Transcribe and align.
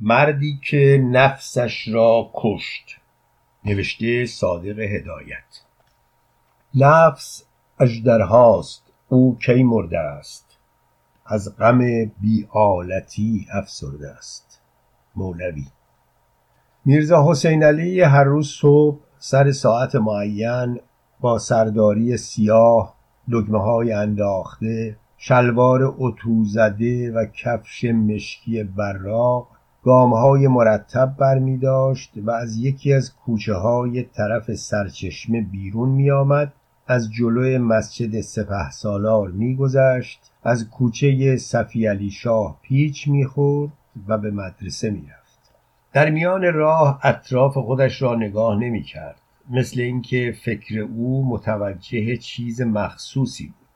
مردی 0.00 0.60
که 0.70 1.04
نفسش 1.10 1.88
را 1.88 2.30
کشت. 2.34 2.96
نوشته 3.64 4.26
صادق 4.26 4.78
هدایت. 4.78 5.62
نفس 6.74 7.44
اژدرهاست 7.78 8.82
او 9.08 9.38
کی 9.38 9.62
مرده 9.62 9.98
است؟ 9.98 10.58
از 11.26 11.56
غم 11.56 11.78
بی 12.04 12.48
آلتی 12.50 13.46
افسرده 13.52 14.10
است. 14.10 14.60
مولوی. 15.16 15.66
میرزا 16.84 17.30
حسین 17.30 17.62
علی 17.62 18.00
هر 18.00 18.24
روز 18.24 18.48
صبح 18.48 18.98
سر 19.18 19.52
ساعت 19.52 19.94
معین 19.94 20.80
با 21.20 21.38
سرداری 21.38 22.16
سیاه 22.16 22.94
دگمه 23.32 23.62
های 23.62 23.92
انداخته 23.92 24.96
شلوار 25.16 25.94
اتو 25.98 26.44
زده 26.44 27.12
و 27.12 27.26
کفش 27.26 27.84
مشکی 27.84 28.62
براق 28.62 29.59
های 29.86 30.48
مرتب 30.48 31.14
بر 31.18 31.38
می 31.38 31.58
داشت 31.58 32.12
و 32.16 32.30
از 32.30 32.56
یکی 32.56 32.92
از 32.92 33.14
کوچه 33.14 33.54
های 33.54 34.02
طرف 34.02 34.54
سرچشمه 34.54 35.40
بیرون 35.40 35.88
می 35.88 36.10
آمد 36.10 36.52
از 36.86 37.12
جلوی 37.12 37.58
مسجد 37.58 38.20
سپه 38.20 38.70
سالار 38.70 39.30
می 39.30 39.56
گذشت 39.56 40.32
از 40.42 40.70
کوچه 40.70 41.36
صفی 41.36 41.86
علی 41.86 42.10
شاه 42.10 42.58
پیچ 42.62 43.08
می 43.08 43.24
خورد 43.24 43.72
و 44.08 44.18
به 44.18 44.30
مدرسه 44.30 44.90
می 44.90 45.00
رفت. 45.02 45.52
در 45.92 46.10
میان 46.10 46.42
راه 46.42 47.00
اطراف 47.02 47.58
خودش 47.58 48.02
را 48.02 48.14
نگاه 48.14 48.56
نمی 48.56 48.82
کرد 48.82 49.20
مثل 49.50 49.80
اینکه 49.80 50.34
فکر 50.44 50.80
او 50.80 51.28
متوجه 51.28 52.16
چیز 52.16 52.60
مخصوصی 52.62 53.46
بود 53.46 53.68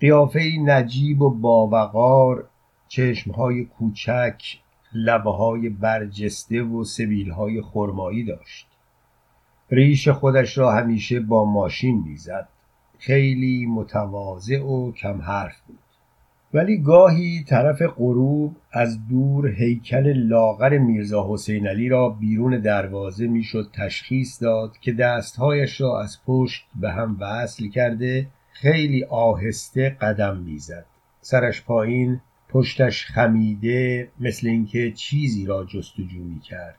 قیافه 0.00 0.50
نجیب 0.64 1.22
و 1.22 1.30
باوقار 1.30 2.48
چشمهای 2.88 3.64
کوچک 3.64 4.42
لبهای 4.94 5.68
برجسته 5.68 6.62
و 6.62 6.84
سبیلهای 6.84 7.62
خرمایی 7.62 8.24
داشت. 8.24 8.66
ریش 9.70 10.08
خودش 10.08 10.58
را 10.58 10.72
همیشه 10.72 11.20
با 11.20 11.44
ماشین 11.44 12.02
می‌زد. 12.06 12.48
خیلی 12.98 13.66
متواضع 13.66 14.62
و 14.62 14.92
کم 14.92 15.20
حرف 15.20 15.60
بود. 15.60 15.78
ولی 16.54 16.78
گاهی 16.78 17.44
طرف 17.48 17.82
غروب 17.82 18.56
از 18.72 19.08
دور 19.08 19.48
هیکل 19.48 20.12
لاغر 20.12 20.78
میرزا 20.78 21.26
حسین 21.32 21.66
علی 21.66 21.88
را 21.88 22.08
بیرون 22.08 22.60
دروازه 22.60 23.26
می‌شد 23.26 23.70
تشخیص 23.72 24.42
داد 24.42 24.78
که 24.78 24.92
دستهایش 24.92 25.80
را 25.80 26.00
از 26.00 26.18
پشت 26.26 26.66
به 26.74 26.90
هم 26.90 27.16
وصل 27.20 27.68
کرده 27.68 28.26
خیلی 28.52 29.04
آهسته 29.04 29.96
قدم 30.00 30.36
می‌زد. 30.36 30.86
سرش 31.20 31.62
پایین 31.64 32.20
پشتش 32.52 33.06
خمیده 33.06 34.10
مثل 34.20 34.48
اینکه 34.48 34.92
چیزی 34.92 35.46
را 35.46 35.64
جستجو 35.64 36.24
می 36.24 36.40
کرد 36.40 36.78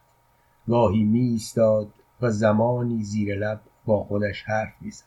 گاهی 0.67 1.03
می 1.03 1.19
ایستاد 1.19 1.88
و 2.22 2.30
زمانی 2.30 3.03
زیر 3.03 3.36
لب 3.36 3.61
با 3.86 4.03
خودش 4.03 4.44
حرف 4.44 4.73
می‌زد. 4.81 5.05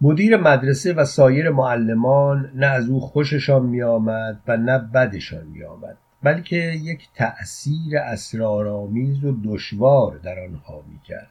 مدیر 0.00 0.36
مدرسه 0.36 0.92
و 0.92 1.04
سایر 1.04 1.50
معلمان 1.50 2.50
نه 2.54 2.66
از 2.66 2.88
او 2.88 3.00
خوششان 3.00 3.66
می 3.66 3.82
آمد 3.82 4.40
و 4.48 4.56
نه 4.56 4.78
بدشان 4.78 5.46
می 5.46 5.64
آمد 5.64 5.96
بلکه 6.22 6.56
یک 6.56 7.08
تأثیر 7.14 7.98
اسرارآمیز 7.98 9.24
و 9.24 9.36
دشوار 9.44 10.18
در 10.18 10.38
آنها 10.38 10.82
می 10.88 10.98
کرد 10.98 11.30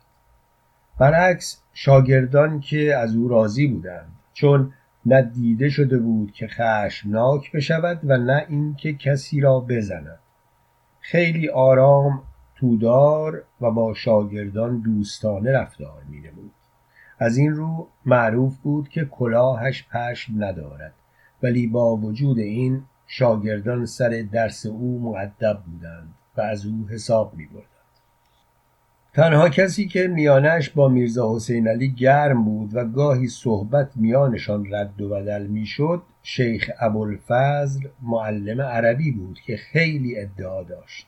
برعکس 0.99 1.61
شاگردان 1.73 2.59
که 2.59 2.95
از 2.95 3.15
او 3.15 3.27
راضی 3.27 3.67
بودند 3.67 4.11
چون 4.33 4.73
نه 5.05 5.21
دیده 5.21 5.69
شده 5.69 5.97
بود 5.97 6.31
که 6.31 6.47
خشمناک 6.47 7.51
بشود 7.51 7.99
و 8.03 8.17
نه 8.17 8.45
اینکه 8.49 8.93
کسی 8.93 9.41
را 9.41 9.59
بزند 9.59 10.19
خیلی 10.99 11.49
آرام 11.49 12.23
تودار 12.55 13.43
و 13.61 13.71
با 13.71 13.93
شاگردان 13.93 14.79
دوستانه 14.79 15.51
رفتار 15.51 16.03
می 16.09 16.19
نمود. 16.19 16.51
از 17.19 17.37
این 17.37 17.51
رو 17.51 17.87
معروف 18.05 18.57
بود 18.57 18.89
که 18.89 19.05
کلاهش 19.05 19.87
پشم 19.87 20.43
ندارد 20.43 20.93
ولی 21.43 21.67
با 21.67 21.95
وجود 21.95 22.39
این 22.39 22.83
شاگردان 23.07 23.85
سر 23.85 24.25
درس 24.31 24.65
او 24.65 24.99
معدب 24.99 25.63
بودند 25.65 26.13
و 26.37 26.41
از 26.41 26.65
او 26.65 26.87
حساب 26.89 27.33
می 27.35 27.45
بردند. 27.45 27.70
تنها 29.13 29.49
کسی 29.49 29.87
که 29.87 30.07
میانش 30.07 30.69
با 30.69 30.89
میرزا 30.89 31.35
حسین 31.35 31.67
علی 31.67 31.89
گرم 31.89 32.43
بود 32.45 32.75
و 32.75 32.85
گاهی 32.85 33.27
صحبت 33.27 33.91
میانشان 33.95 34.73
رد 34.73 35.01
و 35.01 35.09
بدل 35.09 35.47
می‌شد 35.47 36.01
شیخ 36.23 36.71
ابوالفضل 36.79 37.87
معلم 38.01 38.61
عربی 38.61 39.11
بود 39.11 39.39
که 39.39 39.57
خیلی 39.57 40.19
ادعا 40.19 40.63
داشت. 40.63 41.07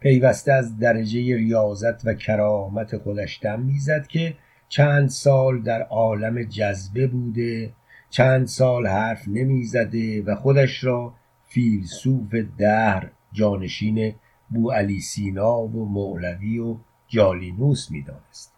پیوسته 0.00 0.52
از 0.52 0.78
درجه 0.78 1.36
ریاضت 1.36 2.06
و 2.06 2.14
کرامت 2.14 2.96
خودش 2.96 3.40
دم 3.42 3.60
می‌زد 3.60 4.06
که 4.06 4.34
چند 4.68 5.08
سال 5.08 5.62
در 5.62 5.82
عالم 5.82 6.42
جذبه 6.42 7.06
بوده 7.06 7.72
چند 8.10 8.46
سال 8.46 8.86
حرف 8.86 9.28
نمی‌زده 9.28 10.22
و 10.22 10.34
خودش 10.34 10.84
را 10.84 11.14
فیلسوف 11.46 12.34
دهر 12.58 13.10
جانشین 13.32 14.14
بو 14.50 14.70
علی 14.70 15.00
سینا 15.00 15.58
و 15.60 15.88
مولوی 15.88 16.58
و 16.58 16.76
جالینوس 17.10 17.90
می‌دانست 17.90 18.54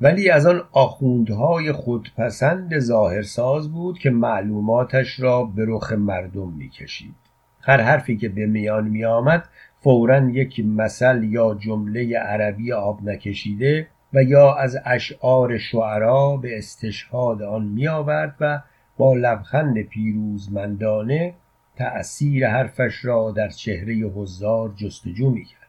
ولی 0.00 0.30
از 0.30 0.46
آن 0.46 0.62
آخوندهای 0.72 1.72
خودپسند 1.72 2.78
ظاهرساز 2.78 3.72
بود 3.72 3.98
که 3.98 4.10
معلوماتش 4.10 5.20
را 5.20 5.44
به 5.44 5.64
رخ 5.68 5.92
مردم 5.92 6.52
می‌کشید 6.52 7.14
هر 7.60 7.80
حرفی 7.80 8.16
که 8.16 8.28
به 8.28 8.46
میان 8.46 8.88
می 8.88 9.04
آمد 9.04 9.48
فورا 9.80 10.30
یک 10.30 10.60
مثل 10.60 11.22
یا 11.22 11.54
جمله 11.54 12.18
عربی 12.18 12.72
آب 12.72 13.02
نکشیده 13.02 13.86
و 14.14 14.22
یا 14.22 14.54
از 14.54 14.78
اشعار 14.84 15.58
شعرا 15.58 16.36
به 16.36 16.58
استشهاد 16.58 17.42
آن 17.42 17.64
می 17.64 17.88
آورد 17.88 18.36
و 18.40 18.62
با 18.96 19.14
لبخند 19.14 19.82
پیروزمندانه 19.82 21.34
تأثیر 21.76 22.48
حرفش 22.48 23.04
را 23.04 23.30
در 23.36 23.48
چهره 23.48 23.94
حضار 23.94 24.72
جستجو 24.76 25.30
می 25.30 25.44
کرد. 25.44 25.61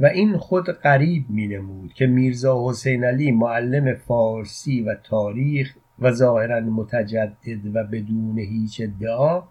و 0.00 0.06
این 0.06 0.36
خود 0.36 0.70
قریب 0.70 1.24
می 1.28 1.46
نمود 1.46 1.92
که 1.92 2.06
میرزا 2.06 2.68
حسین 2.68 3.04
علی 3.04 3.32
معلم 3.32 3.94
فارسی 3.94 4.82
و 4.82 4.94
تاریخ 4.94 5.76
و 5.98 6.10
ظاهرا 6.10 6.60
متجدد 6.60 7.76
و 7.76 7.84
بدون 7.84 8.38
هیچ 8.38 8.80
ادعا 8.80 9.42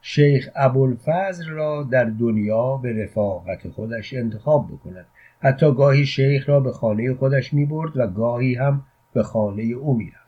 شیخ 0.00 0.48
ابوالفضل 0.56 1.48
را 1.48 1.82
در 1.90 2.04
دنیا 2.04 2.76
به 2.76 3.02
رفاقت 3.02 3.68
خودش 3.68 4.14
انتخاب 4.14 4.68
بکند 4.72 5.06
حتی 5.40 5.74
گاهی 5.74 6.06
شیخ 6.06 6.48
را 6.48 6.60
به 6.60 6.72
خانه 6.72 7.14
خودش 7.14 7.54
می 7.54 7.66
برد 7.66 7.96
و 7.96 8.06
گاهی 8.06 8.54
هم 8.54 8.82
به 9.12 9.22
خانه 9.22 9.62
او 9.62 9.96
می 9.96 10.06
رفت. 10.06 10.27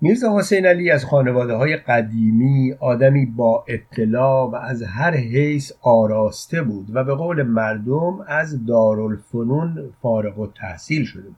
میرزا 0.00 0.38
حسین 0.38 0.66
علی 0.66 0.90
از 0.90 1.04
خانواده 1.04 1.54
های 1.54 1.76
قدیمی 1.76 2.72
آدمی 2.80 3.26
با 3.26 3.64
اطلاع 3.68 4.50
و 4.50 4.54
از 4.54 4.82
هر 4.82 5.14
حیث 5.14 5.72
آراسته 5.82 6.62
بود 6.62 6.96
و 6.96 7.04
به 7.04 7.14
قول 7.14 7.42
مردم 7.42 8.24
از 8.28 8.66
دارالفنون 8.66 9.92
فارغ 10.02 10.38
و 10.38 10.46
تحصیل 10.46 11.04
شده 11.04 11.22
بود. 11.22 11.36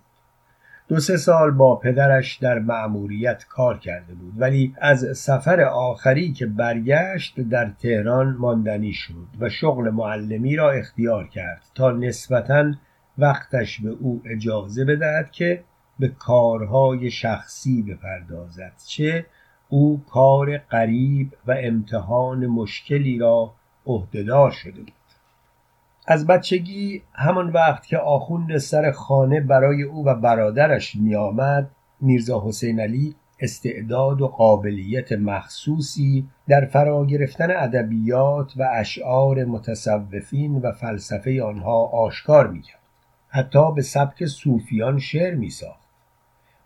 دو 0.89 1.01
سه 1.01 1.17
سال 1.17 1.51
با 1.51 1.77
پدرش 1.77 2.37
در 2.37 2.59
مأموریت 2.59 3.45
کار 3.49 3.79
کرده 3.79 4.15
بود 4.15 4.33
ولی 4.37 4.75
از 4.81 5.19
سفر 5.19 5.61
آخری 5.61 6.33
که 6.33 6.47
برگشت 6.47 7.41
در 7.41 7.71
تهران 7.83 8.37
ماندنی 8.39 8.93
شد 8.93 9.27
و 9.41 9.49
شغل 9.49 9.91
معلمی 9.91 10.57
را 10.57 10.71
اختیار 10.71 11.29
کرد 11.29 11.63
تا 11.75 11.91
نسبتا 11.91 12.73
وقتش 13.19 13.81
به 13.81 13.91
او 13.91 14.23
اجازه 14.25 14.85
بدهد 14.85 15.31
که 15.31 15.65
به 16.01 16.09
کارهای 16.09 17.11
شخصی 17.11 17.83
بپردازد 17.83 18.73
چه 18.87 19.27
او 19.69 20.03
کار 20.11 20.59
قریب 20.59 21.33
و 21.47 21.55
امتحان 21.59 22.47
مشکلی 22.47 23.19
را 23.19 23.53
عهدهدار 23.87 24.51
شده 24.51 24.81
بود 24.81 24.93
از 26.07 26.27
بچگی 26.27 27.03
همان 27.13 27.51
وقت 27.51 27.87
که 27.87 27.99
آخوند 27.99 28.59
سر 28.59 28.91
خانه 28.91 29.41
برای 29.41 29.83
او 29.83 30.07
و 30.07 30.15
برادرش 30.15 30.97
می 30.97 31.15
آمد 31.15 31.71
میرزا 32.01 32.43
حسین 32.47 32.81
علی 32.81 33.15
استعداد 33.41 34.21
و 34.21 34.29
قابلیت 34.29 35.13
مخصوصی 35.13 36.29
در 36.49 36.67
فرا 36.67 37.07
گرفتن 37.07 37.51
ادبیات 37.51 38.53
و 38.57 38.69
اشعار 38.73 39.45
متصوفین 39.45 40.57
و 40.57 40.73
فلسفه 40.73 41.43
آنها 41.43 41.87
آشکار 41.87 42.47
می 42.47 42.63
کرد. 42.63 42.81
حتی 43.29 43.73
به 43.75 43.83
سبک 43.83 44.27
صوفیان 44.27 44.99
شعر 44.99 45.35
می 45.35 45.51
ساخت. 45.51 45.90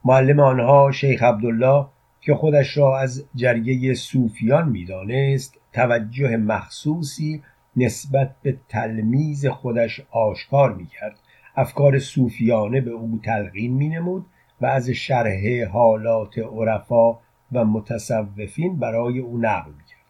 معلم 0.06 0.40
آنها 0.40 0.92
شیخ 0.92 1.22
عبدالله 1.22 1.86
که 2.20 2.34
خودش 2.34 2.76
را 2.76 2.98
از 2.98 3.24
جریه 3.34 3.94
صوفیان 3.94 4.68
می‌دانست 4.68 5.60
توجه 5.72 6.36
مخصوصی 6.36 7.42
نسبت 7.76 8.34
به 8.42 8.56
تلمیز 8.68 9.46
خودش 9.46 10.02
آشکار 10.10 10.74
می‌کرد. 10.74 11.18
افکار 11.56 11.98
صوفیانه 11.98 12.80
به 12.80 12.90
او 12.90 13.20
تلقین 13.24 13.72
مینمود 13.72 14.26
و 14.60 14.66
از 14.66 14.90
شرح 14.90 15.64
حالات 15.72 16.38
عرفا 16.38 17.12
و 17.52 17.64
متصوفین 17.64 18.76
برای 18.76 19.18
او 19.18 19.38
نقل 19.38 19.70
می‌کرد. 19.70 20.04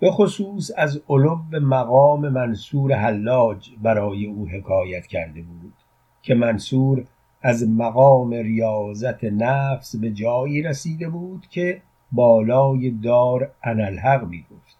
به 0.00 0.10
خصوص 0.10 0.70
از 0.76 1.02
علو 1.08 1.36
مقام 1.60 2.28
منصور 2.28 2.92
حلاج 2.92 3.70
برای 3.82 4.26
او 4.26 4.48
حکایت 4.48 5.06
کرده 5.06 5.42
بود 5.42 5.74
که 6.22 6.34
منصور 6.34 7.04
از 7.42 7.68
مقام 7.68 8.30
ریاضت 8.30 9.24
نفس 9.24 9.96
به 9.96 10.10
جایی 10.10 10.62
رسیده 10.62 11.08
بود 11.08 11.46
که 11.50 11.82
بالای 12.12 12.90
دار 12.90 13.50
انالحق 13.62 14.28
می 14.28 14.44
گفت 14.50 14.76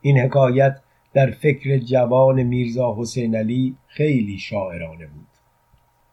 این 0.00 0.18
حکایت 0.18 0.80
در 1.12 1.30
فکر 1.30 1.78
جوان 1.78 2.42
میرزا 2.42 2.96
حسین 2.98 3.36
علی 3.36 3.76
خیلی 3.86 4.38
شاعرانه 4.38 5.06
بود 5.06 5.26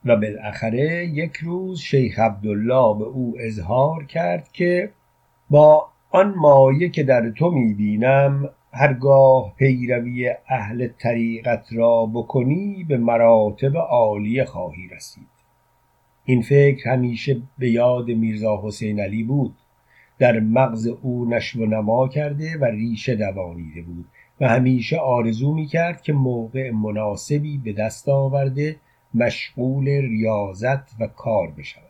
و 0.06 0.16
بالاخره 0.16 1.06
یک 1.06 1.36
روز 1.36 1.80
شیخ 1.80 2.20
عبدالله 2.20 3.00
به 3.00 3.06
او 3.06 3.36
اظهار 3.40 4.06
کرد 4.06 4.52
که 4.52 4.92
با 5.50 5.88
آن 6.12 6.34
مایه 6.36 6.90
که 6.90 7.04
در 7.04 7.30
تو 7.30 7.52
می 7.52 7.74
بینم 7.74 8.50
هرگاه 8.72 9.54
پیروی 9.58 10.34
اهل 10.50 10.88
طریقت 10.88 11.68
را 11.72 12.06
بکنی 12.06 12.86
به 12.90 12.98
مراتب 12.98 13.78
عالیه 13.78 14.46
خواهی 14.46 14.88
رسید. 14.88 15.35
این 16.26 16.42
فکر 16.42 16.90
همیشه 16.90 17.42
به 17.58 17.70
یاد 17.70 18.08
میرزا 18.08 18.62
حسین 18.64 19.00
علی 19.00 19.24
بود. 19.24 19.56
در 20.20 20.40
مغز 20.40 20.88
او 20.88 21.30
نشو 21.30 21.60
و 21.60 21.66
نما 21.66 22.08
کرده 22.08 22.58
و 22.58 22.66
ریشه 22.66 23.16
دوانیده 23.16 23.82
بود 23.82 24.06
و 24.42 24.48
همیشه 24.48 24.98
آرزو 24.98 25.54
می 25.54 25.66
کرد 25.66 26.02
که 26.02 26.14
موقع 26.14 26.72
مناسبی 26.72 27.58
به 27.58 27.74
دست 27.74 28.10
آورده 28.10 28.76
مشغول 29.14 29.88
ریاضت 29.88 30.96
و 31.00 31.08
کار 31.08 31.52
بشود. 31.58 31.84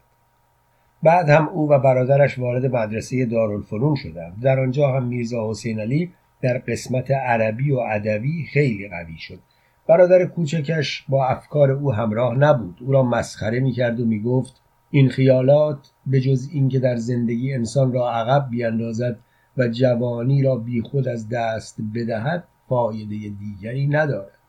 بعد 1.04 1.30
هم 1.30 1.48
او 1.48 1.70
و 1.70 1.80
برادرش 1.80 2.40
وارد 2.40 2.66
مدرسه 2.66 3.26
دارالفنون 3.26 3.96
شدند. 3.96 4.42
در 4.42 4.60
آنجا 4.60 4.92
هم 4.92 5.04
میرزا 5.04 5.50
حسین 5.50 5.80
علی 5.80 6.12
در 6.42 6.58
قسمت 6.58 7.12
عربی 7.12 7.72
و 7.72 7.78
ادبی 7.78 8.46
خیلی 8.54 8.90
قوی 8.90 9.18
شد. 9.18 9.40
برادر 9.88 10.26
کوچکش 10.26 11.06
با 11.10 11.28
افکار 11.28 11.72
او 11.72 11.94
همراه 11.94 12.36
نبود. 12.36 12.78
او 12.82 12.92
را 12.92 13.04
مسخره 13.04 13.60
می‌کرد 13.60 14.00
و 14.00 14.06
می‌گفت 14.06 14.62
این 14.92 15.10
خیالات 15.10 15.92
به 16.06 16.22
جز 16.22 16.50
اینکه 16.52 16.80
در 16.80 16.96
زندگی 16.96 17.54
انسان 17.54 17.94
را 17.94 18.12
عقب 18.12 18.50
بیاندازد 18.50 19.20
و 19.58 19.68
جوانی 19.68 20.44
را 20.44 20.56
بیخود 20.56 21.08
از 21.08 21.30
دست 21.30 21.78
بدهد 21.96 22.44
فایده 22.70 23.16
دیگری 23.40 23.88
ندارد. 23.88 24.40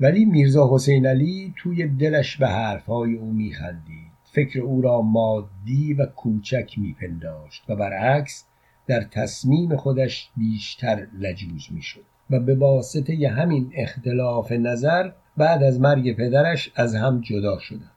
ولی 0.00 0.24
میرزا 0.24 0.74
حسین 0.74 1.06
علی 1.06 1.54
توی 1.56 1.88
دلش 1.88 2.36
به 2.36 2.48
حرفهای 2.48 3.14
او 3.14 3.32
میخندید. 3.32 4.12
فکر 4.24 4.60
او 4.60 4.82
را 4.82 5.02
مادی 5.02 5.94
و 5.94 6.06
کوچک 6.06 6.78
میپنداشت 6.78 7.64
و 7.68 7.76
برعکس 7.76 8.44
در 8.86 9.00
تصمیم 9.00 9.76
خودش 9.76 10.30
بیشتر 10.36 11.06
لجوج 11.18 11.70
می‌شد. 11.70 12.11
و 12.32 12.40
به 12.40 12.54
واسطه 12.54 13.28
همین 13.28 13.72
اختلاف 13.74 14.52
نظر 14.52 15.10
بعد 15.36 15.62
از 15.62 15.80
مرگ 15.80 16.16
پدرش 16.16 16.72
از 16.76 16.94
هم 16.94 17.20
جدا 17.20 17.58
شدند. 17.58 17.90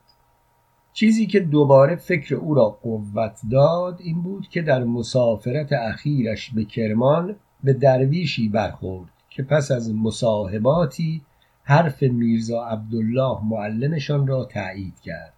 چیزی 0.94 1.28
که 1.28 1.40
دوباره 1.40 1.96
فکر 1.96 2.36
او 2.36 2.54
را 2.54 2.70
قوت 2.70 3.40
داد 3.52 4.00
این 4.02 4.22
بود 4.22 4.48
که 4.48 4.62
در 4.62 4.84
مسافرت 4.84 5.74
اخیرش 5.74 6.52
به 6.52 6.66
کرمان 6.66 7.36
به 7.64 7.74
درویشی 7.74 8.50
برخورد 8.50 9.10
که 9.30 9.44
پس 9.44 9.72
از 9.72 9.94
مصاحباتی 9.94 11.22
حرف 11.64 12.04
میرزا 12.04 12.66
عبدالله 12.66 13.38
معلمشان 13.46 14.28
را 14.28 14.46
تایید 14.46 15.00
کرد 15.00 15.34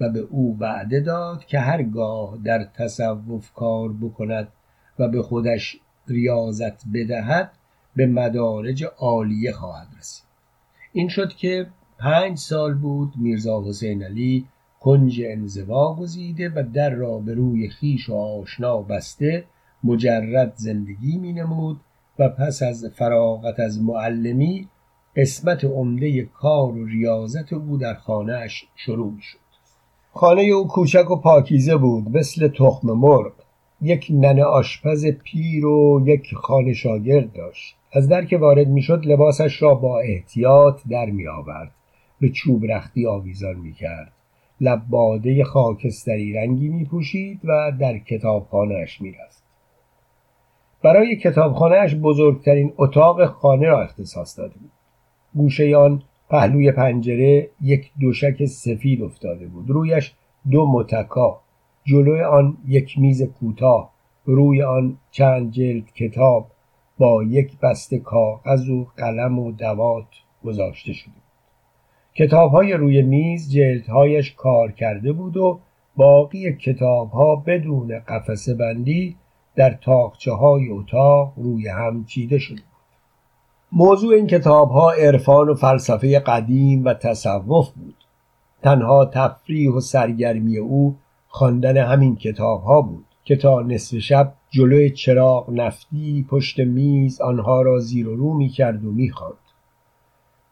و 0.00 0.08
به 0.08 0.20
او 0.20 0.56
وعده 0.60 1.00
داد 1.00 1.44
که 1.44 1.58
هرگاه 1.58 2.38
در 2.44 2.64
تصوف 2.64 3.52
کار 3.52 3.92
بکند 3.92 4.48
و 4.98 5.08
به 5.08 5.22
خودش 5.22 5.76
ریاضت 6.08 6.82
بدهد 6.94 7.50
به 7.96 8.06
مدارج 8.06 8.84
عالیه 8.98 9.52
خواهد 9.52 9.88
رسید. 9.98 10.24
این 10.92 11.08
شد 11.08 11.32
که 11.32 11.66
پنج 11.98 12.38
سال 12.38 12.74
بود 12.74 13.12
میرزا 13.16 13.62
حسین 13.68 14.02
علی 14.02 14.46
کنج 14.80 15.22
انزوا 15.24 15.94
گزیده 15.94 16.48
و 16.48 16.62
در 16.74 16.90
را 16.90 17.18
به 17.18 17.34
روی 17.34 17.68
خیش 17.68 18.08
و 18.08 18.14
آشنا 18.14 18.82
بسته 18.82 19.44
مجرد 19.84 20.52
زندگی 20.56 21.18
می 21.18 21.32
نمود 21.32 21.80
و 22.18 22.28
پس 22.28 22.62
از 22.62 22.84
فراغت 22.94 23.60
از 23.60 23.82
معلمی 23.82 24.68
قسمت 25.16 25.64
عمده 25.64 26.22
کار 26.22 26.72
و 26.72 26.86
ریاضت 26.86 27.52
او 27.52 27.76
در 27.76 27.94
خانهاش 27.94 28.64
شروع 28.76 29.14
شد 29.20 29.38
خانه 30.12 30.42
او 30.42 30.68
کوچک 30.68 31.10
و 31.10 31.16
پاکیزه 31.16 31.76
بود 31.76 32.16
مثل 32.16 32.48
تخم 32.48 32.92
مرغ. 32.92 33.32
یک 33.82 34.06
ننه 34.10 34.44
آشپز 34.44 35.06
پیر 35.06 35.66
و 35.66 36.02
یک 36.06 36.34
خانه 36.34 36.72
شاگرد 36.72 37.32
داشت. 37.32 37.76
از 37.92 38.08
در 38.08 38.24
که 38.24 38.38
وارد 38.38 38.68
می‌شد 38.68 39.06
لباسش 39.06 39.62
را 39.62 39.74
با 39.74 40.00
احتیاط 40.00 40.80
در 40.90 41.06
می 41.06 41.28
آورد 41.28 41.70
به 42.20 42.28
چوب 42.28 42.64
رختی 42.66 43.06
آویزان 43.06 43.56
می 43.56 43.72
کرد 43.72 44.12
لباده 44.60 45.44
خاکستری 45.44 46.32
رنگی 46.32 46.68
می 46.68 46.84
پوشید 46.84 47.40
و 47.44 47.72
در 47.80 47.98
کتابخانهاش 47.98 49.00
می 49.00 49.12
رفت. 49.12 49.42
برای 50.82 51.16
کتابخانهاش 51.16 51.94
بزرگترین 51.94 52.72
اتاق 52.78 53.24
خانه 53.26 53.66
را 53.66 53.82
اختصاص 53.82 54.38
داده 54.38 54.54
بود. 54.54 54.70
گوشه 55.34 55.76
آن 55.76 56.02
پهلوی 56.30 56.72
پنجره 56.72 57.50
یک 57.60 57.90
دوشک 58.00 58.44
سفید 58.44 59.02
افتاده 59.02 59.46
بود. 59.46 59.70
رویش 59.70 60.14
دو 60.50 60.66
متکا 60.72 61.41
جلوی 61.84 62.22
آن 62.22 62.56
یک 62.66 62.98
میز 62.98 63.22
کوتاه 63.22 63.90
روی 64.24 64.62
آن 64.62 64.96
چند 65.10 65.50
جلد 65.50 65.92
کتاب 65.94 66.46
با 66.98 67.22
یک 67.22 67.58
بسته 67.60 67.98
کاغذ 67.98 68.68
و 68.68 68.86
قلم 68.96 69.38
و 69.38 69.52
دوات 69.52 70.06
گذاشته 70.44 70.92
شده 70.92 71.12
بود. 71.12 71.22
کتاب 72.14 72.50
های 72.50 72.72
روی 72.72 73.02
میز 73.02 73.52
جلدهایش 73.52 74.32
کار 74.32 74.72
کرده 74.72 75.12
بود 75.12 75.36
و 75.36 75.60
باقی 75.96 76.52
کتاب 76.52 77.10
ها 77.10 77.36
بدون 77.36 77.98
قفسه 77.98 78.54
بندی 78.54 79.16
در 79.56 79.70
تاخچه 79.70 80.32
های 80.32 80.70
اتاق 80.70 81.32
روی 81.36 81.68
هم 81.68 82.04
چیده 82.04 82.38
شده 82.38 82.62
موضوع 83.72 84.14
این 84.14 84.26
کتاب 84.26 84.70
ها 84.70 84.92
عرفان 84.92 85.48
و 85.48 85.54
فلسفه 85.54 86.18
قدیم 86.18 86.84
و 86.84 86.94
تصوف 86.94 87.70
بود. 87.70 87.94
تنها 88.62 89.04
تفریح 89.04 89.70
و 89.70 89.80
سرگرمی 89.80 90.58
او 90.58 90.96
خواندن 91.34 91.76
همین 91.76 92.16
کتاب 92.16 92.62
ها 92.62 92.80
بود 92.80 93.04
که 93.24 93.36
تا 93.36 93.62
نصف 93.62 93.98
شب 93.98 94.34
جلوی 94.50 94.90
چراغ 94.90 95.50
نفتی 95.50 96.26
پشت 96.28 96.60
میز 96.60 97.20
آنها 97.20 97.62
را 97.62 97.78
زیر 97.78 98.08
و 98.08 98.16
رو 98.16 98.34
می 98.34 98.48
کرد 98.48 98.84
و 98.84 98.92
می 98.92 99.10
خواند. 99.10 99.34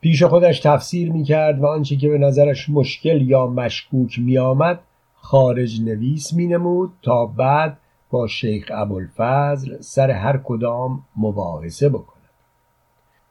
پیش 0.01 0.23
خودش 0.23 0.61
تفسیر 0.61 1.13
می 1.13 1.25
کرد 1.25 1.61
و 1.61 1.67
آنچه 1.67 1.97
که 1.97 2.09
به 2.09 2.19
نظرش 2.19 2.69
مشکل 2.69 3.23
یا 3.23 3.47
مشکوک 3.47 4.19
می 4.19 4.39
آمد 4.39 4.81
خارج 5.15 5.81
نویس 5.81 6.33
می 6.33 6.47
نمود 6.47 6.93
تا 7.03 7.27
بعد 7.27 7.79
با 8.11 8.27
شیخ 8.27 8.71
ابوالفضل 8.75 9.81
سر 9.81 10.11
هر 10.11 10.41
کدام 10.45 11.03
مباحثه 11.17 11.89
بکند 11.89 12.31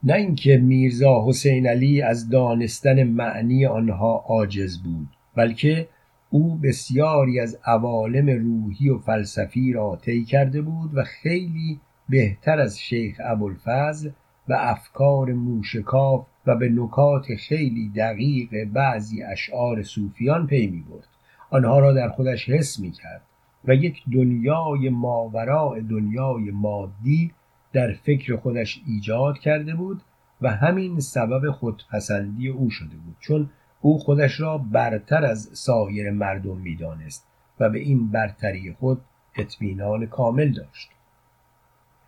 نه 0.04 0.14
اینکه 0.14 0.58
میرزا 0.58 1.26
حسین 1.28 1.68
علی 1.68 2.02
از 2.02 2.30
دانستن 2.30 3.04
معنی 3.04 3.66
آنها 3.66 4.24
عاجز 4.28 4.78
بود 4.84 5.08
بلکه 5.36 5.88
او 6.30 6.56
بسیاری 6.56 7.40
از 7.40 7.60
عوالم 7.66 8.30
روحی 8.30 8.90
و 8.90 8.98
فلسفی 8.98 9.74
را 9.74 10.00
طی 10.02 10.26
کرده 10.26 10.62
بود 10.62 10.92
و 10.94 11.04
خیلی 11.04 11.80
بهتر 12.10 12.60
از 12.60 12.80
شیخ 12.80 13.22
ابوالفضل 13.26 14.10
و 14.50 14.54
افکار 14.60 15.34
موشکاف 15.34 16.26
و 16.46 16.56
به 16.56 16.70
نکات 16.70 17.36
خیلی 17.36 17.92
دقیق 17.96 18.64
بعضی 18.74 19.24
اشعار 19.24 19.84
صوفیان 19.84 20.48
پی 20.48 20.68
می 20.68 20.84
برد 20.90 21.08
آنها 21.50 21.80
را 21.80 21.94
در 21.94 22.10
خودش 22.10 22.50
حس 22.50 22.80
می 22.80 22.92
کرد 22.92 23.22
و 23.66 23.74
یک 23.74 24.04
دنیای 24.14 24.90
ماوراء 24.90 25.80
دنیای 25.80 26.52
مادی 26.52 27.32
در 27.74 27.94
فکر 27.94 28.36
خودش 28.36 28.82
ایجاد 28.88 29.40
کرده 29.40 29.76
بود 29.76 30.02
و 30.42 30.50
همین 30.50 31.00
سبب 31.00 31.52
خودپسندی 31.52 32.50
او 32.50 32.70
شده 32.70 32.96
بود. 32.96 33.16
چون 33.20 33.50
او 33.82 34.00
خودش 34.00 34.40
را 34.40 34.58
برتر 34.58 35.26
از 35.26 35.50
سایر 35.54 36.12
مردم 36.12 36.58
می‌دانست 36.58 37.28
و 37.60 37.70
به 37.70 37.80
این 37.80 38.12
برتری 38.12 38.76
خود 38.80 39.02
اطمینان 39.36 40.06
کامل 40.06 40.52
داشت. 40.52 40.90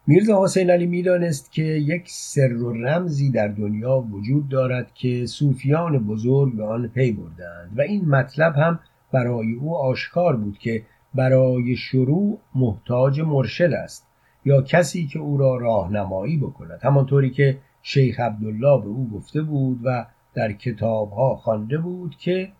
میرزا 0.07 0.43
حسین 0.43 0.69
علی 0.69 0.85
می‌دانست 0.85 1.51
که 1.51 1.63
یک 1.63 2.03
سر 2.05 2.53
و 2.53 2.73
رمزی 2.73 3.31
در 3.31 3.47
دنیا 3.47 3.99
وجود 3.99 4.49
دارد 4.49 4.93
که 4.93 5.25
صوفیان 5.25 6.07
بزرگ 6.07 6.55
به 6.55 6.65
آن 6.65 6.87
پی 6.87 7.11
بردند 7.11 7.71
و 7.77 7.81
این 7.81 8.09
مطلب 8.09 8.55
هم 8.55 8.79
برای 9.11 9.53
او 9.53 9.77
آشکار 9.77 10.35
بود 10.35 10.57
که 10.57 10.83
برای 11.15 11.75
شروع 11.75 12.39
محتاج 12.55 13.21
مرشد 13.21 13.73
است 13.73 14.07
یا 14.45 14.61
کسی 14.61 15.07
که 15.07 15.19
او 15.19 15.37
را 15.37 15.57
راهنمایی 15.57 16.37
بکند. 16.37 16.79
همانطوری 16.83 17.29
که 17.29 17.57
شیخ 17.81 18.19
عبدالله 18.19 18.81
به 18.81 18.87
او 18.87 19.09
گفته 19.09 19.41
بود 19.41 19.79
و 19.83 20.05
در 20.33 20.53
کتابها 20.53 21.35
خوانده 21.35 21.77
بود 21.77 22.15
که 22.17 22.51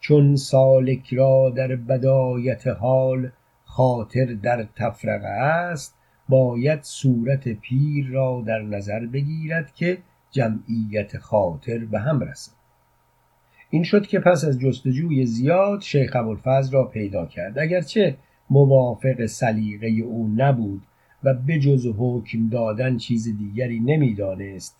چون 0.00 0.36
سالک 0.36 1.14
را 1.14 1.50
در 1.50 1.76
بدایت 1.76 2.66
حال 2.66 3.30
خاطر 3.64 4.24
در 4.24 4.66
تفرقه 4.76 5.28
است 5.28 5.94
باید 6.28 6.82
صورت 6.82 7.48
پیر 7.48 8.08
را 8.08 8.42
در 8.46 8.62
نظر 8.62 9.06
بگیرد 9.06 9.74
که 9.74 9.98
جمعیت 10.30 11.18
خاطر 11.18 11.78
به 11.78 11.98
هم 11.98 12.20
رسد. 12.20 12.52
این 13.70 13.82
شد 13.82 14.06
که 14.06 14.20
پس 14.20 14.44
از 14.44 14.58
جستجوی 14.58 15.26
زیاد 15.26 15.80
شیخ 15.80 16.16
ابوالفضل 16.16 16.72
را 16.72 16.84
پیدا 16.84 17.26
کرد. 17.26 17.58
اگرچه 17.58 18.16
موافق 18.50 19.26
سلیقه 19.26 19.86
او 19.86 20.34
نبود 20.36 20.82
و 21.24 21.34
بجز 21.34 21.86
حکم 21.98 22.48
دادن 22.48 22.96
چیز 22.96 23.38
دیگری 23.38 23.80
نمی‌دانست 23.80 24.76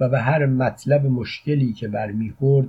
و 0.00 0.08
به 0.08 0.20
هر 0.20 0.46
مطلب 0.46 1.06
مشکلی 1.06 1.72
که 1.72 1.88
برمیخورد 1.88 2.68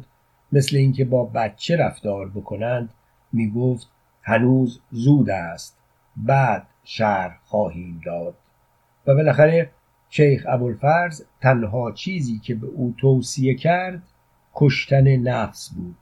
مثل 0.51 0.77
اینکه 0.77 1.05
با 1.05 1.25
بچه 1.25 1.77
رفتار 1.77 2.29
بکنند 2.29 2.89
می‌گفت 3.31 3.87
هنوز 4.21 4.81
زود 4.91 5.29
است 5.29 5.77
بعد 6.17 6.67
شهر 6.83 7.37
خواهیم 7.43 8.01
داد. 8.05 8.35
و 9.07 9.15
بالاخره 9.15 9.69
شیخ 10.09 10.45
ابوالفرز 10.49 11.23
تنها 11.41 11.91
چیزی 11.91 12.39
که 12.39 12.55
به 12.55 12.67
او 12.67 12.93
توصیه 12.97 13.55
کرد 13.55 14.03
کشتن 14.55 15.15
نفس 15.15 15.69
بود. 15.69 15.95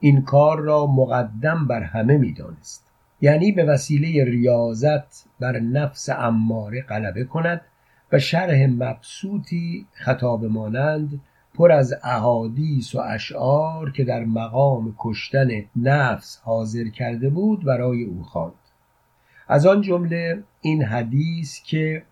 این 0.00 0.22
کار 0.22 0.60
را 0.60 0.86
مقدم 0.86 1.66
بر 1.66 1.82
همه 1.82 2.16
می‌دانست. 2.16 2.84
یعنی 3.20 3.52
به 3.52 3.64
وسیله 3.64 4.24
ریاضت 4.24 5.24
بر 5.40 5.58
نفس 5.58 6.08
اماره 6.08 6.82
غلبه 6.82 7.24
کند 7.24 7.60
و 8.12 8.18
شرح 8.18 8.66
مبسوطی 8.66 9.86
خطاب 9.92 10.44
مانند 10.44 11.20
پر 11.54 11.72
از 11.72 11.94
احادیث 12.04 12.94
و 12.94 12.98
اشعار 12.98 13.92
که 13.92 14.04
در 14.04 14.24
مقام 14.24 14.94
کشتن 14.98 15.48
نفس 15.76 16.40
حاضر 16.44 16.88
کرده 16.88 17.30
بود 17.30 17.64
برای 17.64 18.04
او 18.04 18.22
خواند. 18.22 18.52
از 19.48 19.66
آن 19.66 19.80
جمله 19.80 20.42
این 20.60 20.82
حدیث 20.82 21.62
که 21.62 22.02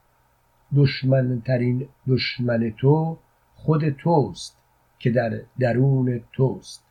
دشمنترین 0.77 1.89
دشمن 2.09 2.71
تو 2.71 3.19
خود 3.55 3.89
توست 3.89 4.59
که 4.99 5.11
در 5.11 5.41
درون 5.59 6.21
توست 6.33 6.85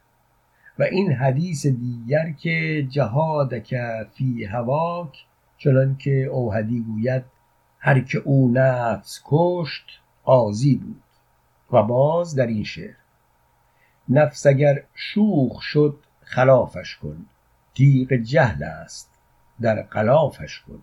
و 0.79 0.83
این 0.83 1.11
حدیث 1.11 1.65
دیگر 1.65 2.31
که 2.31 2.87
جهادک 2.89 3.75
فی 4.13 4.45
هواک 4.45 5.25
چنان 5.57 5.97
که 5.97 6.11
اوهدی 6.11 6.79
گوید 6.79 7.23
هر 7.85 7.99
که 7.99 8.17
او 8.17 8.51
نفس 8.53 9.21
کشت 9.25 9.85
قاضی 10.23 10.75
بود 10.75 11.03
و 11.71 11.83
باز 11.83 12.35
در 12.35 12.47
این 12.47 12.63
شعر 12.63 12.95
نفس 14.09 14.45
اگر 14.45 14.83
شوخ 14.93 15.61
شد 15.61 15.99
خلافش 16.21 16.95
کن 16.95 17.25
تیغ 17.75 18.13
جهل 18.13 18.63
است 18.63 19.11
در 19.61 19.81
قلافش 19.81 20.59
کن 20.59 20.81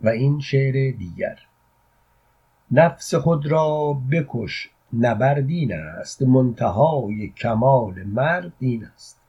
و 0.00 0.08
این 0.08 0.40
شعر 0.40 0.96
دیگر 0.96 1.38
نفس 2.70 3.14
خود 3.14 3.46
را 3.46 3.92
بکش 4.10 4.70
نبردین 4.92 5.74
است 5.74 6.22
منتهای 6.22 7.28
کمال 7.28 8.02
مرد 8.02 8.52
این 8.58 8.84
است. 8.84 9.19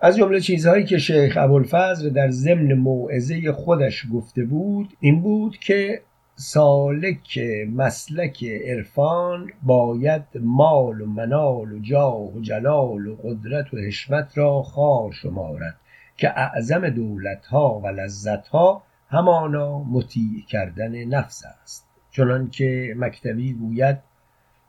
از 0.00 0.16
جمله 0.16 0.40
چیزهایی 0.40 0.84
که 0.84 0.98
شیخ 0.98 1.36
ابوالفضل 1.40 2.10
در 2.10 2.30
ضمن 2.30 2.74
موعظه 2.74 3.52
خودش 3.52 4.04
گفته 4.14 4.44
بود 4.44 4.96
این 5.00 5.20
بود 5.20 5.58
که 5.58 6.02
سالک 6.34 7.38
مسلک 7.72 8.44
عرفان 8.44 9.50
باید 9.62 10.22
مال 10.40 11.00
و 11.00 11.06
منال 11.06 11.72
و 11.72 11.78
جاه 11.78 12.36
و 12.36 12.40
جلال 12.40 13.06
و 13.06 13.16
قدرت 13.16 13.74
و 13.74 13.76
حشمت 13.76 14.38
را 14.38 14.62
خوار 14.62 15.12
شمارد 15.12 15.76
که 16.16 16.30
اعظم 16.38 16.88
دولتها 16.88 17.80
و 17.84 17.86
لذتها 17.86 18.82
همانا 19.08 19.78
مطیع 19.78 20.44
کردن 20.48 21.04
نفس 21.04 21.42
است. 21.62 21.86
چنانکه 22.10 22.94
مکتبی 22.96 23.52
گوید 23.52 23.98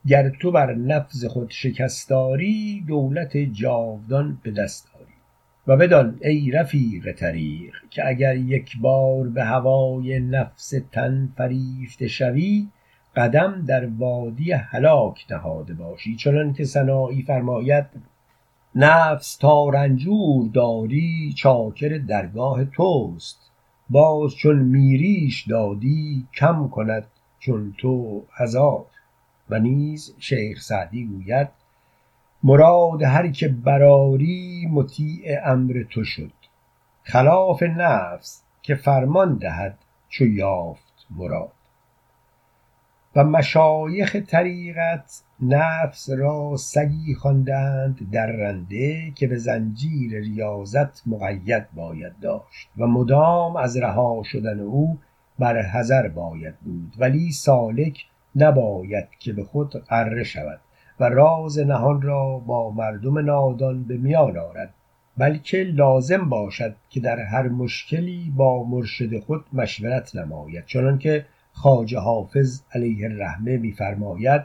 گر 0.07 0.29
تو 0.29 0.51
بر 0.51 0.74
نفس 0.74 1.25
خود 1.25 1.51
شکستاری 1.51 2.83
دولت 2.88 3.38
جاودان 3.38 4.39
به 4.43 4.51
دست 4.51 4.89
و 5.69 5.77
بدان 5.77 6.19
ای 6.21 6.51
رفیق 6.51 7.11
طریق 7.11 7.73
که 7.89 8.07
اگر 8.07 8.35
یک 8.35 8.77
بار 8.81 9.27
به 9.27 9.43
هوای 9.43 10.19
نفس 10.19 10.73
تن 10.91 11.29
فریفته 11.38 12.07
شوی 12.07 12.67
قدم 13.15 13.65
در 13.65 13.85
وادی 13.85 14.51
هلاک 14.51 15.25
نهاده 15.29 15.73
باشی. 15.73 16.15
چنان 16.15 16.53
که 16.53 16.65
سنایی 16.65 17.21
فرماید 17.21 17.85
نفس 18.75 19.38
تا 19.38 19.69
رنجور 19.69 20.49
داری 20.53 21.33
چاکر 21.38 21.97
درگاه 22.07 22.65
توست. 22.65 23.51
باز 23.89 24.35
چون 24.35 24.59
میریش 24.59 25.47
دادی 25.47 26.27
کم 26.33 26.67
کند 26.67 27.05
چون 27.39 27.73
تو 27.77 28.23
هزار 28.33 28.85
و 29.49 29.59
نیز 29.59 30.15
شیخ 30.19 30.61
سعدی 30.61 31.05
گوید 31.05 31.59
مراد 32.43 33.03
هر 33.03 33.27
که 33.27 33.48
براری 33.48 34.67
مطیع 34.72 35.39
امر 35.46 35.84
تو 35.89 36.03
شد. 36.03 36.31
خلاف 37.03 37.63
نفس 37.63 38.43
که 38.62 38.75
فرمان 38.75 39.38
دهد 39.38 39.77
چو 40.10 40.25
یافت 40.25 41.08
مراد. 41.10 41.51
و 43.15 43.24
مشایخ 43.24 44.15
طریقت 44.15 45.22
نفس 45.41 46.10
را 46.10 46.58
سگی 46.58 47.15
خواندند 47.15 48.12
درنده 48.12 49.12
که 49.12 49.27
به 49.27 49.38
زنجیر 49.38 50.19
ریاضت 50.19 51.08
مقید 51.08 51.72
باید 51.74 52.19
داشت 52.22 52.69
و 52.77 52.88
مدام 52.88 53.55
از 53.55 53.77
رها 53.77 54.22
شدن 54.25 54.60
او 54.60 54.98
بر 55.39 55.62
حذر 55.62 56.08
باید 56.08 56.55
بود 56.60 56.93
ولی 56.98 57.31
سالک 57.31 58.05
نباید 58.36 59.08
که 59.19 59.34
به 59.34 59.43
خود 59.43 59.84
غره 59.86 60.24
شود. 60.24 60.60
و 61.00 61.03
راز 61.03 61.60
نهان 61.60 62.01
را 62.01 62.38
با 62.38 62.72
مردم 62.72 63.20
نادان 63.20 63.84
به 63.84 63.98
میان 63.98 64.38
آرد 64.38 64.74
بلکه 65.18 65.58
لازم 65.63 66.29
باشد 66.29 66.75
که 66.89 67.00
در 67.00 67.20
هر 67.20 67.48
مشکلی 67.48 68.34
با 68.36 68.63
مرشد 68.63 69.20
خود 69.20 69.46
مشورت 69.53 70.15
نماید. 70.15 70.65
چنانکه 70.65 71.25
خواجه 71.53 72.00
حافظ 72.00 72.62
علیه 72.74 73.06
الرحمه 73.06 73.58
میفرماید 73.58 74.41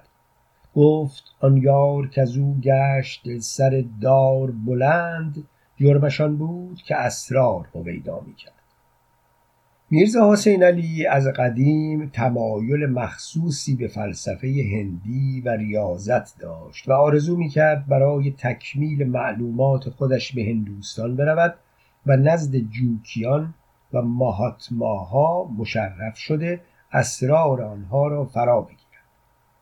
گفت 0.75 1.25
آن 1.41 1.57
یار 1.57 2.09
کزو 2.09 2.55
گشت 2.61 3.39
سر 3.39 3.85
دار 4.01 4.51
بلند 4.51 5.45
جرمشان 5.77 6.37
بود 6.37 6.83
که 6.83 6.97
اسرار 6.97 7.69
هویدا 7.75 8.21
می‌کرد. 8.27 8.54
میرزا 9.95 10.33
حسین 10.33 10.63
علی 10.63 11.07
از 11.07 11.27
قدیم 11.27 12.11
تمایل 12.13 12.87
مخصوصی 12.87 13.77
به 13.77 13.89
فلسفه 13.89 14.47
هندی 14.73 15.41
و 15.41 15.49
ریاضت 15.49 16.39
داشت 16.39 16.89
و 16.89 16.93
آرزو 16.93 17.37
می‌کرد 17.37 17.87
برای 17.87 18.35
تکمیل 18.39 19.09
معلومات 19.09 19.91
خودش 19.91 20.33
به 20.33 20.45
هندوستان 20.45 21.17
برود 21.17 21.55
و 22.07 22.17
نزد 22.17 22.57
جوکیان 22.57 23.55
و 23.93 24.03
ماهاتماها 24.03 25.51
مشرف 25.59 26.17
شده 26.17 26.61
اسرار 26.93 27.63
آنها 27.63 28.09
را 28.09 28.25
فرا 28.25 28.61
بگیرد. 28.61 29.05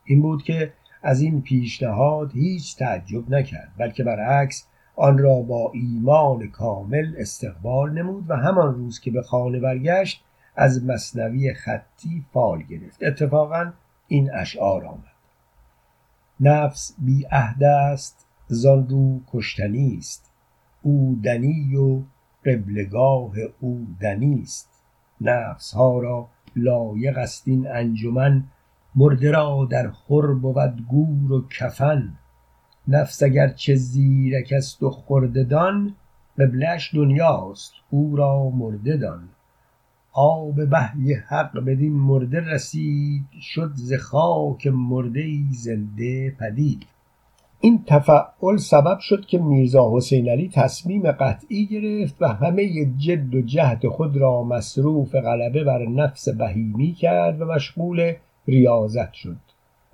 این 0.05 0.23
بود 0.23 0.43
که 0.43 0.73
از 1.03 1.21
این 1.21 1.43
پیشنهاد 1.43 2.33
هیچ 2.33 2.77
تعجب 2.77 3.31
نکرد 3.31 3.73
بلکه 3.79 4.05
برعکس 4.05 4.67
آن 4.97 5.19
را 5.19 5.35
با 5.35 5.71
ایمان 5.75 6.49
کامل 6.49 7.15
استقبال 7.19 7.93
نمود 7.93 8.31
و 8.31 8.37
همان 8.37 8.75
روز 8.75 9.01
که 9.01 9.11
به 9.11 9.23
خانه 9.23 9.61
برگشت 9.61 10.25
از 10.57 10.85
مصنوی 10.85 11.55
خطی 11.55 12.25
فال 12.33 12.63
گرفت. 12.63 13.03
اتفاقا 13.03 13.73
این 14.09 14.35
اشعار 14.35 14.85
آمد. 14.85 15.13
نفس 16.41 16.95
بی 16.99 17.27
عهد 17.31 17.65
است 17.65 18.27
زان 18.47 18.89
رو 18.89 19.21
کشتنی 19.33 19.97
است. 19.99 20.31
او 20.83 21.21
دنی 21.25 21.77
و 21.77 22.03
قبلگاه 22.45 23.33
او 23.61 23.87
دنی 24.01 24.41
است. 24.43 24.69
نفس 25.21 25.73
ها 25.73 25.99
را 25.99 26.29
لایق 26.57 27.19
است 27.19 27.49
این 27.49 27.69
انجمن 27.69 28.45
مرده 28.95 29.31
را 29.31 29.69
در 29.71 29.91
خور 29.91 30.35
بود 30.35 30.87
گور 30.89 31.33
و 31.33 31.49
کفن. 31.49 32.19
نفس 32.89 33.23
اگر 33.23 33.49
چه 33.49 33.75
زیرک 33.75 34.53
است 34.57 34.83
و 34.83 34.91
خرده 34.91 35.45
دان 35.45 35.95
قبلش 36.39 36.95
دنیاست 36.95 37.73
او 37.91 38.17
را 38.17 38.51
مرده 38.51 38.97
دان. 38.97 39.29
آب 40.13 40.55
وحی 40.71 41.15
حق 41.15 41.65
بدین 41.65 41.93
مرده 41.93 42.41
رسید 42.41 43.25
شد 43.41 43.71
ز 43.75 43.95
خاک 43.95 44.67
مرده 44.67 45.21
ای 45.21 45.45
زنده 45.51 46.31
پدید. 46.31 46.87
این 47.61 47.85
تفعل 47.87 48.57
سبب 48.57 48.99
شد 49.01 49.27
که 49.27 49.39
میرزا 49.39 49.97
حسین 49.97 50.29
علی 50.29 50.49
تصمیم 50.49 51.13
قطعی 51.13 51.67
گرفت 51.67 52.23
و 52.23 52.27
همه 52.27 52.85
جد 52.99 53.35
و 53.35 53.43
جهد 53.43 53.87
خود 53.87 54.17
را 54.17 54.43
مصروف 54.43 55.15
غلبه 55.15 55.65
بر 55.65 55.87
نفس 55.87 56.29
بهیمی 56.29 56.93
کرد 56.93 57.41
و 57.41 57.45
مشغول 57.45 58.13
ریاضت 58.49 59.13
شد. 59.13 59.37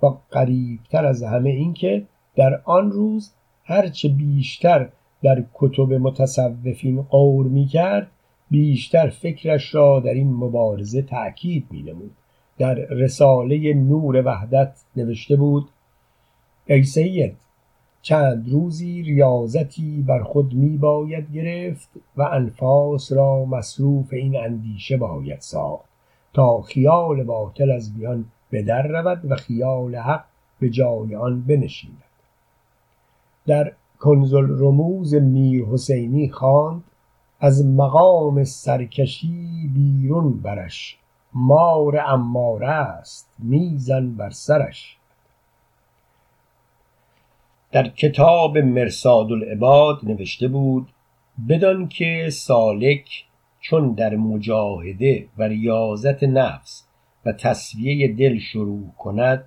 و 0.03 0.07
قریبتر 0.31 1.05
از 1.05 1.23
همه 1.23 1.49
اینکه 1.49 2.05
در 2.39 2.61
آن 2.65 2.91
روز 2.91 3.33
هرچه 3.63 4.09
بیشتر 4.09 4.89
در 5.23 5.43
کتب 5.53 5.93
متصوفین 5.93 7.01
غور 7.01 7.47
می 7.47 7.65
کرد 7.65 8.11
بیشتر 8.51 9.09
فکرش 9.09 9.75
را 9.75 9.99
در 9.99 10.13
این 10.13 10.33
مبارزه 10.33 11.01
تأکید 11.01 11.67
می 11.71 11.83
نمود 11.83 12.11
در 12.57 12.75
رساله 12.75 13.73
نور 13.73 14.21
وحدت 14.25 14.81
نوشته 14.95 15.35
بود 15.35 15.69
ای 16.65 16.83
سید 16.83 17.37
چند 18.01 18.49
روزی 18.49 19.01
ریاضتی 19.01 20.03
بر 20.07 20.23
خود 20.23 20.53
می 20.53 20.77
باید 20.77 21.31
گرفت 21.31 21.89
و 22.17 22.21
انفاس 22.21 23.11
را 23.11 23.45
مصروف 23.45 24.13
این 24.13 24.37
اندیشه 24.37 24.97
باید 24.97 25.39
ساخت. 25.39 25.89
تا 26.33 26.61
خیال 26.61 27.23
باطل 27.23 27.71
از 27.71 27.91
میان 27.97 28.25
بدر 28.51 28.87
رود 28.87 29.31
و 29.31 29.35
خیال 29.35 29.95
حق 29.95 30.25
به 30.59 30.69
جای 30.69 31.15
آن 31.15 31.41
بنشیند. 31.41 32.08
در 33.49 33.71
کنزل 33.99 34.47
رموز 34.49 35.15
میر 35.15 35.65
حسینی 35.65 36.29
خواند 36.29 36.83
از 37.39 37.65
مقام 37.65 38.43
سرکشی 38.43 39.69
بیرون 39.73 40.41
برش 40.41 40.97
مار 41.33 41.97
اماره 41.97 42.69
است 42.69 43.35
میزن 43.39 44.11
بر 44.11 44.29
سرش. 44.29 44.97
در 47.71 47.87
کتاب 47.87 48.57
مرصاد 48.57 49.31
العباد 49.31 49.99
نوشته 50.03 50.47
بود 50.47 50.87
بدان 51.49 51.87
که 51.87 52.29
سالک 52.31 53.25
چون 53.59 53.91
در 53.93 54.15
مجاهده 54.15 55.27
و 55.37 55.43
ریاضت 55.43 56.23
نفس 56.23 56.83
و 57.25 57.31
تصویه 57.31 58.07
دل 58.13 58.39
شروع 58.39 58.91
کند 58.97 59.43